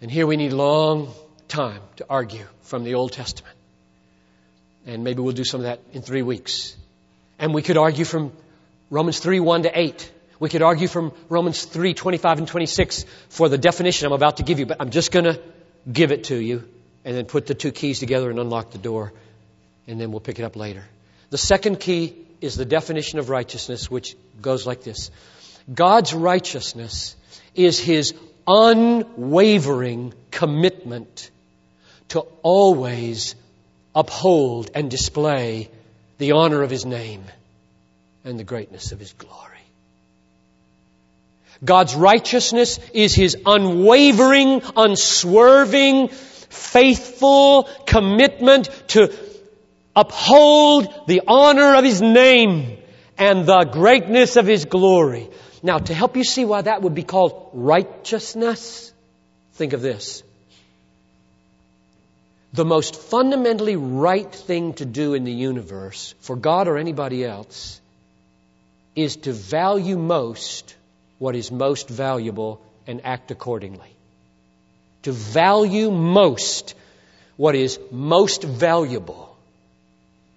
And 0.00 0.10
here 0.10 0.26
we 0.26 0.36
need 0.36 0.52
long 0.52 1.12
time 1.48 1.80
to 1.96 2.06
argue 2.08 2.44
from 2.62 2.84
the 2.84 2.94
Old 2.94 3.12
Testament. 3.12 3.56
And 4.86 5.02
maybe 5.02 5.22
we'll 5.22 5.32
do 5.32 5.44
some 5.44 5.60
of 5.60 5.64
that 5.64 5.80
in 5.92 6.02
three 6.02 6.22
weeks. 6.22 6.76
And 7.38 7.54
we 7.54 7.62
could 7.62 7.76
argue 7.76 8.04
from 8.04 8.32
Romans 8.90 9.18
3, 9.18 9.40
1 9.40 9.62
to 9.64 9.78
8. 9.78 10.12
We 10.38 10.48
could 10.48 10.62
argue 10.62 10.86
from 10.86 11.12
Romans 11.28 11.64
3, 11.64 11.94
25 11.94 12.38
and 12.38 12.48
26 12.48 13.04
for 13.28 13.48
the 13.48 13.58
definition 13.58 14.06
I'm 14.06 14.12
about 14.12 14.36
to 14.36 14.42
give 14.42 14.58
you, 14.58 14.66
but 14.66 14.76
I'm 14.80 14.90
just 14.90 15.10
gonna 15.10 15.38
give 15.90 16.12
it 16.12 16.24
to 16.24 16.36
you 16.36 16.64
and 17.04 17.16
then 17.16 17.24
put 17.24 17.46
the 17.46 17.54
two 17.54 17.72
keys 17.72 18.00
together 18.00 18.30
and 18.30 18.38
unlock 18.38 18.70
the 18.72 18.78
door, 18.78 19.12
and 19.86 20.00
then 20.00 20.10
we'll 20.10 20.20
pick 20.20 20.38
it 20.38 20.44
up 20.44 20.56
later. 20.56 20.84
The 21.30 21.38
second 21.38 21.80
key 21.80 22.14
is 22.40 22.56
the 22.56 22.64
definition 22.64 23.18
of 23.18 23.30
righteousness, 23.30 23.90
which 23.90 24.16
goes 24.40 24.66
like 24.66 24.82
this 24.82 25.10
God's 25.72 26.12
righteousness 26.12 27.16
is 27.54 27.80
His 27.80 28.14
unwavering 28.46 30.14
commitment 30.30 31.30
to 32.08 32.20
always 32.42 33.34
uphold 33.94 34.70
and 34.74 34.90
display 34.90 35.70
the 36.18 36.32
honor 36.32 36.62
of 36.62 36.70
His 36.70 36.84
name 36.84 37.24
and 38.26 38.38
the 38.38 38.44
greatness 38.44 38.92
of 38.92 38.98
His 38.98 39.12
glory. 39.12 39.42
God's 41.64 41.94
righteousness 41.94 42.78
is 42.92 43.14
His 43.14 43.36
unwavering, 43.46 44.62
unswerving, 44.76 46.08
faithful 46.08 47.68
commitment 47.86 48.68
to 48.88 49.14
uphold 49.94 51.06
the 51.06 51.22
honor 51.26 51.76
of 51.76 51.84
His 51.84 52.02
name 52.02 52.76
and 53.16 53.46
the 53.46 53.64
greatness 53.64 54.36
of 54.36 54.46
His 54.46 54.64
glory. 54.64 55.30
Now, 55.62 55.78
to 55.78 55.94
help 55.94 56.16
you 56.16 56.24
see 56.24 56.44
why 56.44 56.62
that 56.62 56.82
would 56.82 56.94
be 56.94 57.04
called 57.04 57.50
righteousness, 57.54 58.92
think 59.54 59.72
of 59.72 59.80
this. 59.80 60.22
The 62.52 62.64
most 62.64 62.96
fundamentally 62.96 63.76
right 63.76 64.32
thing 64.32 64.74
to 64.74 64.84
do 64.84 65.14
in 65.14 65.24
the 65.24 65.32
universe, 65.32 66.14
for 66.20 66.36
God 66.36 66.68
or 66.68 66.76
anybody 66.76 67.24
else, 67.24 67.80
is 68.96 69.16
to 69.16 69.32
value 69.32 69.98
most 69.98 70.74
what 71.18 71.36
is 71.36 71.52
most 71.52 71.88
valuable 71.88 72.60
and 72.86 73.04
act 73.04 73.30
accordingly 73.30 73.96
to 75.06 75.12
value 75.12 75.88
most 75.92 76.74
what 77.36 77.54
is 77.54 77.78
most 77.92 78.42
valuable 78.42 79.36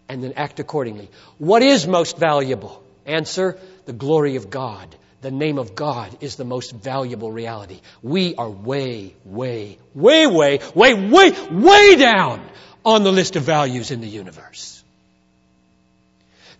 and 0.08 0.24
then 0.24 0.34
act 0.36 0.60
accordingly. 0.60 1.10
What 1.40 1.64
is 1.64 1.88
most 1.88 2.20
valuable? 2.20 2.84
Answer, 3.04 3.58
the 3.88 3.94
glory 3.94 4.36
of 4.36 4.52
God. 4.52 4.96
The 5.22 5.32
name 5.32 5.58
of 5.58 5.74
God 5.74 6.16
is 6.22 6.36
the 6.36 6.46
most 6.46 6.72
valuable 6.72 7.32
reality. 7.32 7.82
We 8.04 8.36
are 8.36 8.48
way, 8.48 9.16
way, 9.26 9.80
way, 9.96 10.28
way, 10.28 10.60
way, 10.76 10.94
way, 10.94 11.32
way 11.50 11.96
down 11.96 12.48
on 12.86 13.04
the 13.04 13.12
list 13.12 13.38
of 13.38 13.44
values 13.44 13.90
in 13.90 14.02
the 14.02 14.08
universe. 14.08 14.84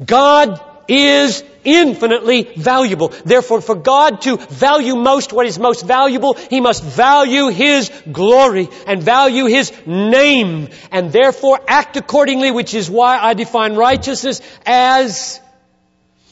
God 0.04 0.60
is 0.88 1.44
infinitely 1.64 2.44
valuable. 2.56 3.10
Therefore, 3.26 3.62
for 3.62 3.76
God 3.76 4.22
to 4.22 4.38
value 4.38 4.96
most 4.96 5.34
what 5.34 5.46
is 5.46 5.60
most 5.60 5.86
valuable, 5.86 6.34
He 6.34 6.62
must 6.62 6.84
value 6.84 7.48
His 7.48 7.92
glory 8.12 8.70
and 8.88 9.02
value 9.02 9.46
His 9.46 9.72
name 9.86 10.70
and 10.92 11.12
therefore 11.12 11.60
act 11.68 11.98
accordingly, 11.98 12.52
which 12.52 12.74
is 12.74 12.90
why 12.90 13.18
I 13.18 13.34
define 13.34 13.76
righteousness 13.76 14.42
as 14.66 15.40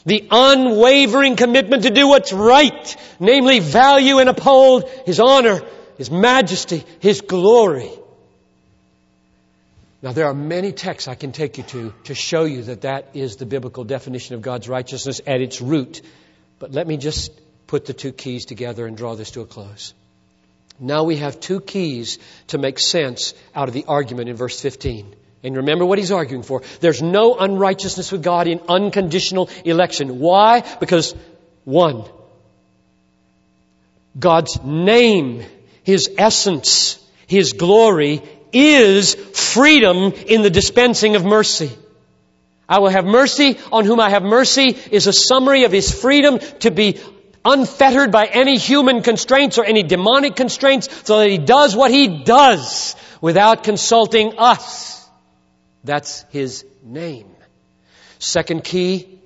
the 0.06 0.26
unwavering 0.30 1.36
commitment 1.36 1.82
to 1.82 1.90
do 1.90 2.08
what's 2.08 2.32
right, 2.32 2.96
namely 3.20 3.60
value 3.60 4.18
and 4.18 4.28
uphold 4.28 4.88
His 5.04 5.20
honor, 5.20 5.62
His 5.98 6.10
majesty, 6.10 6.84
His 7.00 7.20
glory. 7.20 7.90
Now, 10.00 10.12
there 10.12 10.26
are 10.26 10.34
many 10.34 10.70
texts 10.70 11.08
I 11.08 11.16
can 11.16 11.32
take 11.32 11.58
you 11.58 11.64
to 11.64 11.92
to 12.04 12.14
show 12.14 12.44
you 12.44 12.62
that 12.64 12.82
that 12.82 13.08
is 13.14 13.36
the 13.36 13.46
biblical 13.46 13.84
definition 13.84 14.36
of 14.36 14.42
God's 14.42 14.68
righteousness 14.68 15.20
at 15.26 15.40
its 15.40 15.60
root. 15.60 16.02
But 16.60 16.72
let 16.72 16.86
me 16.86 16.96
just 16.96 17.32
put 17.66 17.84
the 17.86 17.92
two 17.92 18.12
keys 18.12 18.44
together 18.44 18.86
and 18.86 18.96
draw 18.96 19.16
this 19.16 19.32
to 19.32 19.40
a 19.40 19.46
close. 19.46 19.94
Now 20.78 21.02
we 21.04 21.16
have 21.16 21.40
two 21.40 21.60
keys 21.60 22.18
to 22.48 22.58
make 22.58 22.78
sense 22.78 23.34
out 23.54 23.68
of 23.68 23.74
the 23.74 23.84
argument 23.86 24.28
in 24.28 24.36
verse 24.36 24.60
15. 24.60 25.14
And 25.42 25.56
remember 25.56 25.84
what 25.84 25.98
he's 25.98 26.12
arguing 26.12 26.42
for. 26.42 26.62
There's 26.80 27.02
no 27.02 27.36
unrighteousness 27.36 28.10
with 28.12 28.22
God 28.22 28.48
in 28.48 28.60
unconditional 28.68 29.50
election. 29.64 30.18
Why? 30.18 30.62
Because, 30.80 31.14
one, 31.64 32.04
God's 34.18 34.62
name, 34.64 35.44
His 35.84 36.10
essence, 36.18 36.98
His 37.26 37.52
glory 37.52 38.22
is 38.52 39.14
freedom 39.14 40.12
in 40.12 40.42
the 40.42 40.50
dispensing 40.50 41.16
of 41.16 41.24
mercy. 41.24 41.70
I 42.68 42.80
will 42.80 42.90
have 42.90 43.04
mercy 43.04 43.58
on 43.72 43.84
whom 43.84 44.00
I 44.00 44.10
have 44.10 44.22
mercy 44.22 44.76
is 44.90 45.06
a 45.06 45.12
summary 45.12 45.64
of 45.64 45.72
His 45.72 45.92
freedom 45.92 46.38
to 46.60 46.70
be 46.70 47.00
unfettered 47.44 48.12
by 48.12 48.26
any 48.26 48.58
human 48.58 49.02
constraints 49.02 49.58
or 49.58 49.64
any 49.64 49.82
demonic 49.82 50.36
constraints 50.36 50.88
so 51.06 51.18
that 51.18 51.30
He 51.30 51.38
does 51.38 51.74
what 51.74 51.90
He 51.90 52.22
does 52.24 52.94
without 53.20 53.64
consulting 53.64 54.38
us. 54.38 54.98
That's 55.84 56.24
his 56.30 56.64
name. 56.82 57.30
Second 58.18 58.64
key, 58.64 59.18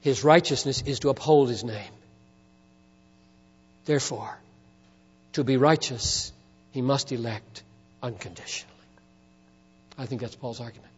his 0.00 0.24
righteousness 0.24 0.82
is 0.86 1.00
to 1.00 1.10
uphold 1.10 1.48
his 1.48 1.64
name. 1.64 1.92
Therefore, 3.84 4.36
to 5.34 5.44
be 5.44 5.56
righteous, 5.56 6.32
he 6.72 6.82
must 6.82 7.12
elect 7.12 7.62
unconditionally. 8.06 8.72
I 9.98 10.06
think 10.06 10.20
that's 10.20 10.36
Paul's 10.36 10.60
argument. 10.60 10.92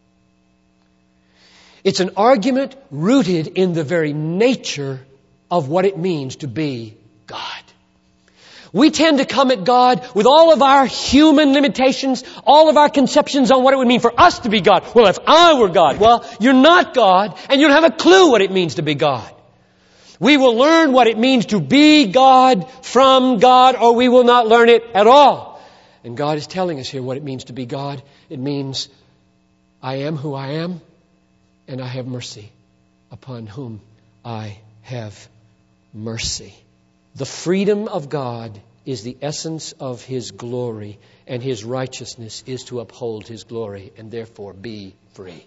It's 1.83 2.01
an 2.01 2.11
argument 2.17 2.75
rooted 2.91 3.47
in 3.47 3.73
the 3.73 3.83
very 3.83 4.13
nature 4.13 4.99
of 5.49 5.69
what 5.69 5.85
it 5.85 5.97
means 5.97 6.37
to 6.37 6.47
be 6.47 6.95
God. 7.25 7.63
We 8.71 8.91
tend 8.91 9.17
to 9.17 9.25
come 9.25 9.49
at 9.49 9.63
God 9.63 10.07
with 10.13 10.27
all 10.27 10.53
of 10.53 10.61
our 10.61 10.85
human 10.85 11.53
limitations, 11.53 12.23
all 12.45 12.69
of 12.69 12.77
our 12.77 12.89
conceptions 12.89 13.49
on 13.49 13.63
what 13.63 13.73
it 13.73 13.77
would 13.77 13.87
mean 13.87 14.01
for 14.01 14.13
us 14.15 14.39
to 14.39 14.49
be 14.49 14.61
God. 14.61 14.83
Well, 14.93 15.07
if 15.07 15.17
I 15.25 15.59
were 15.59 15.69
God, 15.69 15.99
well, 15.99 16.23
you're 16.39 16.53
not 16.53 16.93
God, 16.93 17.35
and 17.49 17.59
you 17.59 17.67
don't 17.67 17.81
have 17.81 17.91
a 17.91 17.95
clue 17.95 18.29
what 18.29 18.41
it 18.41 18.51
means 18.51 18.75
to 18.75 18.83
be 18.83 18.93
God. 18.93 19.33
We 20.19 20.37
will 20.37 20.55
learn 20.55 20.91
what 20.91 21.07
it 21.07 21.17
means 21.17 21.47
to 21.47 21.59
be 21.59 22.11
God 22.11 22.69
from 22.83 23.39
God, 23.39 23.75
or 23.75 23.95
we 23.95 24.09
will 24.09 24.25
not 24.25 24.47
learn 24.47 24.69
it 24.69 24.83
at 24.93 25.07
all. 25.07 25.48
And 26.03 26.15
God 26.15 26.37
is 26.37 26.47
telling 26.47 26.79
us 26.79 26.87
here 26.87 27.01
what 27.01 27.17
it 27.17 27.23
means 27.23 27.45
to 27.45 27.53
be 27.53 27.65
God. 27.65 28.01
It 28.29 28.39
means, 28.39 28.89
I 29.81 29.95
am 29.95 30.15
who 30.15 30.33
I 30.33 30.51
am, 30.63 30.81
and 31.67 31.81
I 31.81 31.87
have 31.87 32.07
mercy 32.07 32.51
upon 33.11 33.47
whom 33.47 33.81
I 34.23 34.57
have 34.83 35.27
mercy. 35.93 36.53
The 37.15 37.25
freedom 37.25 37.87
of 37.87 38.09
God 38.09 38.59
is 38.85 39.03
the 39.03 39.17
essence 39.21 39.73
of 39.73 40.03
His 40.03 40.31
glory, 40.31 40.99
and 41.27 41.43
His 41.43 41.63
righteousness 41.63 42.43
is 42.47 42.63
to 42.65 42.79
uphold 42.79 43.27
His 43.27 43.43
glory 43.43 43.91
and 43.97 44.09
therefore 44.09 44.53
be 44.53 44.95
free. 45.13 45.45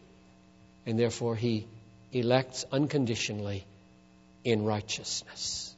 And 0.86 0.98
therefore 0.98 1.36
He 1.36 1.66
elects 2.12 2.64
unconditionally 2.70 3.64
in 4.44 4.64
righteousness. 4.64 5.74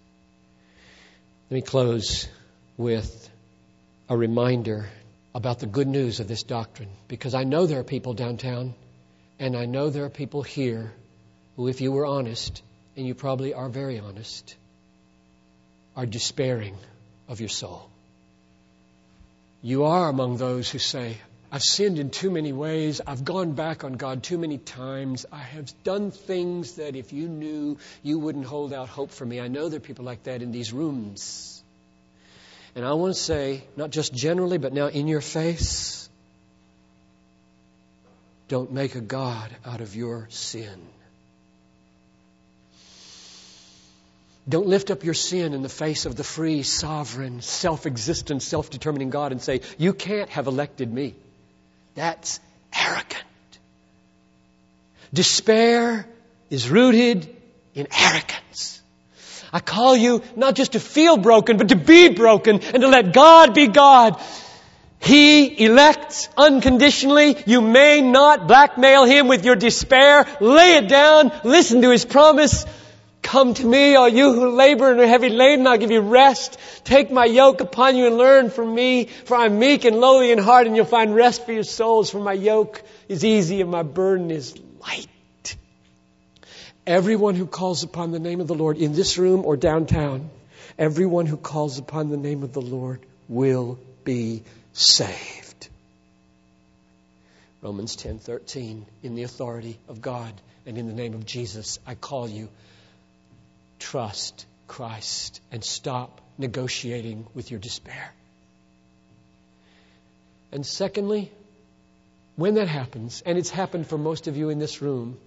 Let 1.50 1.54
me 1.54 1.62
close 1.62 2.28
with 2.76 3.30
a 4.08 4.16
reminder 4.16 4.86
about 5.34 5.58
the 5.60 5.66
good 5.66 5.88
news 5.88 6.20
of 6.20 6.28
this 6.28 6.42
doctrine 6.42 6.90
because 7.08 7.34
I 7.34 7.44
know 7.44 7.66
there 7.66 7.80
are 7.80 7.84
people 7.84 8.12
downtown 8.12 8.74
and 9.38 9.56
I 9.56 9.64
know 9.66 9.90
there 9.90 10.04
are 10.04 10.10
people 10.10 10.42
here 10.42 10.92
who, 11.56 11.68
if 11.68 11.80
you 11.80 11.90
were 11.90 12.06
honest, 12.06 12.62
and 12.96 13.06
you 13.06 13.14
probably 13.14 13.54
are 13.54 13.68
very 13.68 13.98
honest, 13.98 14.56
are 15.96 16.06
despairing 16.06 16.76
of 17.28 17.40
your 17.40 17.48
soul. 17.48 17.90
You 19.62 19.84
are 19.84 20.08
among 20.08 20.36
those 20.36 20.70
who 20.70 20.78
say, 20.78 21.16
I've 21.50 21.62
sinned 21.62 21.98
in 21.98 22.10
too 22.10 22.30
many 22.30 22.52
ways. 22.52 23.00
I've 23.06 23.24
gone 23.24 23.52
back 23.52 23.84
on 23.84 23.94
God 23.94 24.22
too 24.22 24.38
many 24.38 24.58
times. 24.58 25.24
I 25.32 25.38
have 25.38 25.72
done 25.84 26.10
things 26.10 26.76
that 26.76 26.96
if 26.96 27.12
you 27.12 27.28
knew, 27.28 27.78
you 28.02 28.18
wouldn't 28.18 28.44
hold 28.44 28.72
out 28.72 28.88
hope 28.88 29.10
for 29.10 29.24
me. 29.24 29.40
I 29.40 29.48
know 29.48 29.68
there 29.68 29.78
are 29.78 29.80
people 29.80 30.04
like 30.04 30.24
that 30.24 30.42
in 30.42 30.52
these 30.52 30.72
rooms. 30.72 31.62
And 32.74 32.84
I 32.84 32.92
want 32.94 33.14
to 33.14 33.20
say, 33.20 33.64
not 33.76 33.90
just 33.90 34.12
generally, 34.12 34.58
but 34.58 34.72
now 34.72 34.86
in 34.86 35.06
your 35.06 35.20
face, 35.20 36.08
don't 38.48 38.72
make 38.72 38.94
a 38.94 39.00
God 39.00 39.54
out 39.64 39.80
of 39.80 39.94
your 39.94 40.26
sin. 40.30 40.80
Don't 44.46 44.66
lift 44.66 44.90
up 44.90 45.04
your 45.04 45.14
sin 45.14 45.54
in 45.54 45.62
the 45.62 45.70
face 45.70 46.04
of 46.04 46.16
the 46.16 46.24
free, 46.24 46.62
sovereign, 46.62 47.40
self 47.40 47.86
existent, 47.86 48.42
self 48.42 48.68
determining 48.68 49.08
God 49.08 49.32
and 49.32 49.40
say, 49.40 49.62
You 49.78 49.94
can't 49.94 50.28
have 50.30 50.46
elected 50.46 50.92
me. 50.92 51.14
That's 51.94 52.40
arrogant. 52.76 53.24
Despair 55.14 56.06
is 56.50 56.68
rooted 56.68 57.34
in 57.74 57.86
arrogance. 57.90 58.82
I 59.54 59.60
call 59.60 59.96
you 59.96 60.20
not 60.34 60.56
just 60.56 60.72
to 60.72 60.80
feel 60.80 61.16
broken, 61.16 61.58
but 61.58 61.68
to 61.68 61.76
be 61.76 62.08
broken 62.08 62.60
and 62.60 62.82
to 62.82 62.88
let 62.88 63.12
God 63.12 63.54
be 63.54 63.68
God. 63.68 64.20
He 64.98 65.64
elects 65.64 66.28
unconditionally. 66.36 67.36
You 67.46 67.60
may 67.60 68.00
not 68.00 68.48
blackmail 68.48 69.04
Him 69.04 69.28
with 69.28 69.44
your 69.44 69.54
despair. 69.54 70.26
Lay 70.40 70.78
it 70.78 70.88
down. 70.88 71.30
Listen 71.44 71.82
to 71.82 71.90
His 71.90 72.04
promise. 72.04 72.66
Come 73.22 73.54
to 73.54 73.64
me, 73.64 73.94
all 73.94 74.08
you 74.08 74.32
who 74.32 74.56
labor 74.56 74.90
and 74.90 75.00
are 75.00 75.06
heavy 75.06 75.28
laden, 75.28 75.68
I'll 75.68 75.78
give 75.78 75.92
you 75.92 76.00
rest. 76.00 76.58
Take 76.82 77.12
my 77.12 77.24
yoke 77.24 77.60
upon 77.60 77.96
you 77.96 78.08
and 78.08 78.18
learn 78.18 78.50
from 78.50 78.74
me, 78.74 79.04
for 79.06 79.36
I'm 79.36 79.60
meek 79.60 79.84
and 79.84 80.00
lowly 80.00 80.32
in 80.32 80.38
heart, 80.38 80.66
and 80.66 80.74
you'll 80.74 80.84
find 80.84 81.14
rest 81.14 81.46
for 81.46 81.52
your 81.52 81.62
souls, 81.62 82.10
for 82.10 82.18
my 82.18 82.34
yoke 82.34 82.82
is 83.08 83.24
easy 83.24 83.60
and 83.60 83.70
my 83.70 83.84
burden 83.84 84.30
is 84.32 84.54
light. 84.80 85.06
Everyone 86.86 87.34
who 87.34 87.46
calls 87.46 87.82
upon 87.82 88.10
the 88.10 88.18
name 88.18 88.40
of 88.40 88.46
the 88.46 88.54
Lord 88.54 88.76
in 88.76 88.92
this 88.92 89.16
room 89.16 89.46
or 89.46 89.56
downtown, 89.56 90.28
everyone 90.78 91.24
who 91.24 91.38
calls 91.38 91.78
upon 91.78 92.10
the 92.10 92.16
name 92.18 92.42
of 92.42 92.52
the 92.52 92.60
Lord 92.60 93.00
will 93.28 93.78
be 94.04 94.42
saved. 94.74 95.68
Romans 97.62 97.96
10:13 97.96 98.82
in 99.02 99.14
the 99.14 99.22
authority 99.22 99.78
of 99.88 100.02
God 100.02 100.34
and 100.66 100.76
in 100.76 100.86
the 100.86 100.92
name 100.92 101.14
of 101.14 101.24
Jesus 101.24 101.78
I 101.86 101.94
call 101.94 102.28
you 102.28 102.50
trust 103.78 104.44
Christ 104.68 105.40
and 105.50 105.64
stop 105.64 106.20
negotiating 106.36 107.26
with 107.32 107.50
your 107.50 107.60
despair. 107.60 108.12
And 110.52 110.66
secondly, 110.66 111.32
when 112.36 112.54
that 112.54 112.68
happens, 112.68 113.22
and 113.24 113.38
it's 113.38 113.50
happened 113.50 113.86
for 113.86 113.96
most 113.96 114.26
of 114.26 114.36
you 114.36 114.50
in 114.50 114.58
this 114.58 114.82
room, 114.82 115.18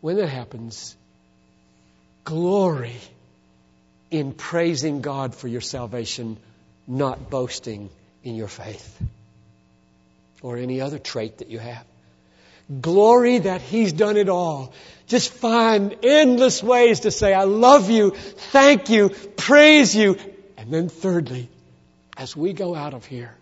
when 0.00 0.16
that 0.16 0.28
happens, 0.28 0.96
glory 2.24 2.96
in 4.10 4.32
praising 4.32 5.00
God 5.00 5.34
for 5.34 5.48
your 5.48 5.60
salvation, 5.60 6.36
not 6.86 7.30
boasting 7.30 7.90
in 8.22 8.34
your 8.36 8.48
faith 8.48 9.02
or 10.42 10.56
any 10.56 10.80
other 10.80 10.98
trait 10.98 11.38
that 11.38 11.48
you 11.48 11.58
have. 11.58 11.84
Glory 12.80 13.38
that 13.38 13.60
He's 13.60 13.92
done 13.92 14.16
it 14.16 14.28
all. 14.28 14.72
Just 15.06 15.32
find 15.32 15.96
endless 16.02 16.62
ways 16.62 17.00
to 17.00 17.10
say, 17.10 17.32
I 17.32 17.44
love 17.44 17.90
you, 17.90 18.10
thank 18.10 18.90
you, 18.90 19.10
praise 19.36 19.94
you. 19.94 20.18
And 20.56 20.72
then 20.72 20.88
thirdly, 20.88 21.48
as 22.16 22.36
we 22.36 22.52
go 22.52 22.74
out 22.74 22.94
of 22.94 23.04
here, 23.04 23.34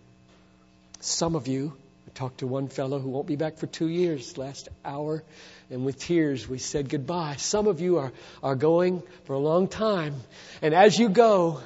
some 0.99 1.35
of 1.35 1.47
you, 1.47 1.73
talked 2.15 2.39
to 2.39 2.47
one 2.47 2.67
fellow 2.67 2.99
who 2.99 3.09
won't 3.09 3.27
be 3.27 3.35
back 3.35 3.57
for 3.57 3.67
two 3.67 3.87
years 3.87 4.37
last 4.37 4.69
hour, 4.83 5.23
and 5.69 5.85
with 5.85 5.99
tears 5.99 6.47
we 6.47 6.57
said 6.57 6.89
goodbye. 6.89 7.35
Some 7.35 7.67
of 7.67 7.81
you 7.81 7.99
are, 7.99 8.11
are 8.41 8.55
going 8.55 9.03
for 9.25 9.33
a 9.33 9.39
long 9.39 9.67
time. 9.67 10.15
And 10.61 10.73
as 10.73 10.97
you 10.97 11.09
go, 11.09 11.61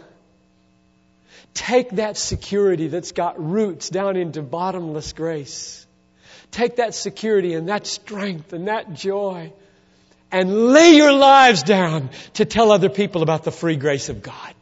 take 1.54 1.92
that 1.92 2.18
security 2.18 2.88
that's 2.88 3.14
got 3.14 3.42
roots 3.42 3.90
down 3.90 4.18
into 4.18 4.42
bottomless 4.42 5.14
grace 5.14 5.86
Take 6.52 6.78
that 6.78 6.96
security 6.96 7.54
and 7.54 7.70
that 7.70 7.86
strength 7.86 8.54
and 8.54 8.68
that 8.68 8.94
joy 8.94 9.54
and 10.32 10.72
lay 10.74 10.92
your 10.92 11.14
lives 11.14 11.64
down 11.64 12.10
to 12.36 12.46
tell 12.46 12.72
other 12.72 12.90
people 12.90 13.22
about 13.24 13.44
the 13.44 13.52
free 13.52 13.76
grace 13.76 14.10
of 14.10 14.22
God. 14.22 14.54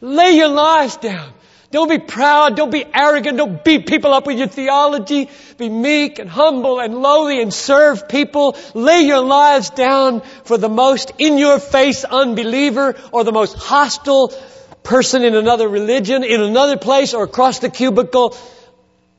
Lay 0.00 0.36
your 0.36 0.48
lives 0.48 0.96
down. 0.96 1.32
Don't 1.70 1.88
be 1.88 1.98
proud. 1.98 2.56
Don't 2.56 2.72
be 2.72 2.84
arrogant. 2.92 3.36
Don't 3.36 3.62
beat 3.62 3.86
people 3.86 4.12
up 4.12 4.26
with 4.26 4.38
your 4.38 4.48
theology. 4.48 5.28
Be 5.56 5.68
meek 5.68 6.18
and 6.18 6.28
humble 6.28 6.80
and 6.80 7.00
lowly 7.00 7.40
and 7.40 7.54
serve 7.54 8.08
people. 8.08 8.56
Lay 8.74 9.02
your 9.02 9.20
lives 9.20 9.70
down 9.70 10.22
for 10.44 10.58
the 10.58 10.68
most 10.68 11.12
in 11.18 11.38
your 11.38 11.60
face 11.60 12.04
unbeliever 12.04 12.96
or 13.12 13.22
the 13.22 13.30
most 13.30 13.54
hostile 13.54 14.34
person 14.82 15.22
in 15.22 15.36
another 15.36 15.68
religion, 15.68 16.24
in 16.24 16.40
another 16.40 16.76
place 16.76 17.14
or 17.14 17.22
across 17.22 17.60
the 17.60 17.70
cubicle. 17.70 18.36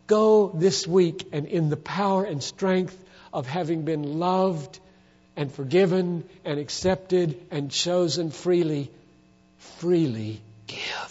Go 0.07 0.51
this 0.53 0.85
week 0.85 1.27
and 1.31 1.45
in 1.45 1.69
the 1.69 1.77
power 1.77 2.25
and 2.25 2.43
strength 2.43 2.97
of 3.31 3.47
having 3.47 3.83
been 3.83 4.19
loved 4.19 4.79
and 5.37 5.49
forgiven 5.49 6.27
and 6.43 6.59
accepted 6.59 7.39
and 7.49 7.71
chosen 7.71 8.29
freely, 8.29 8.91
freely 9.57 10.41
give. 10.67 11.10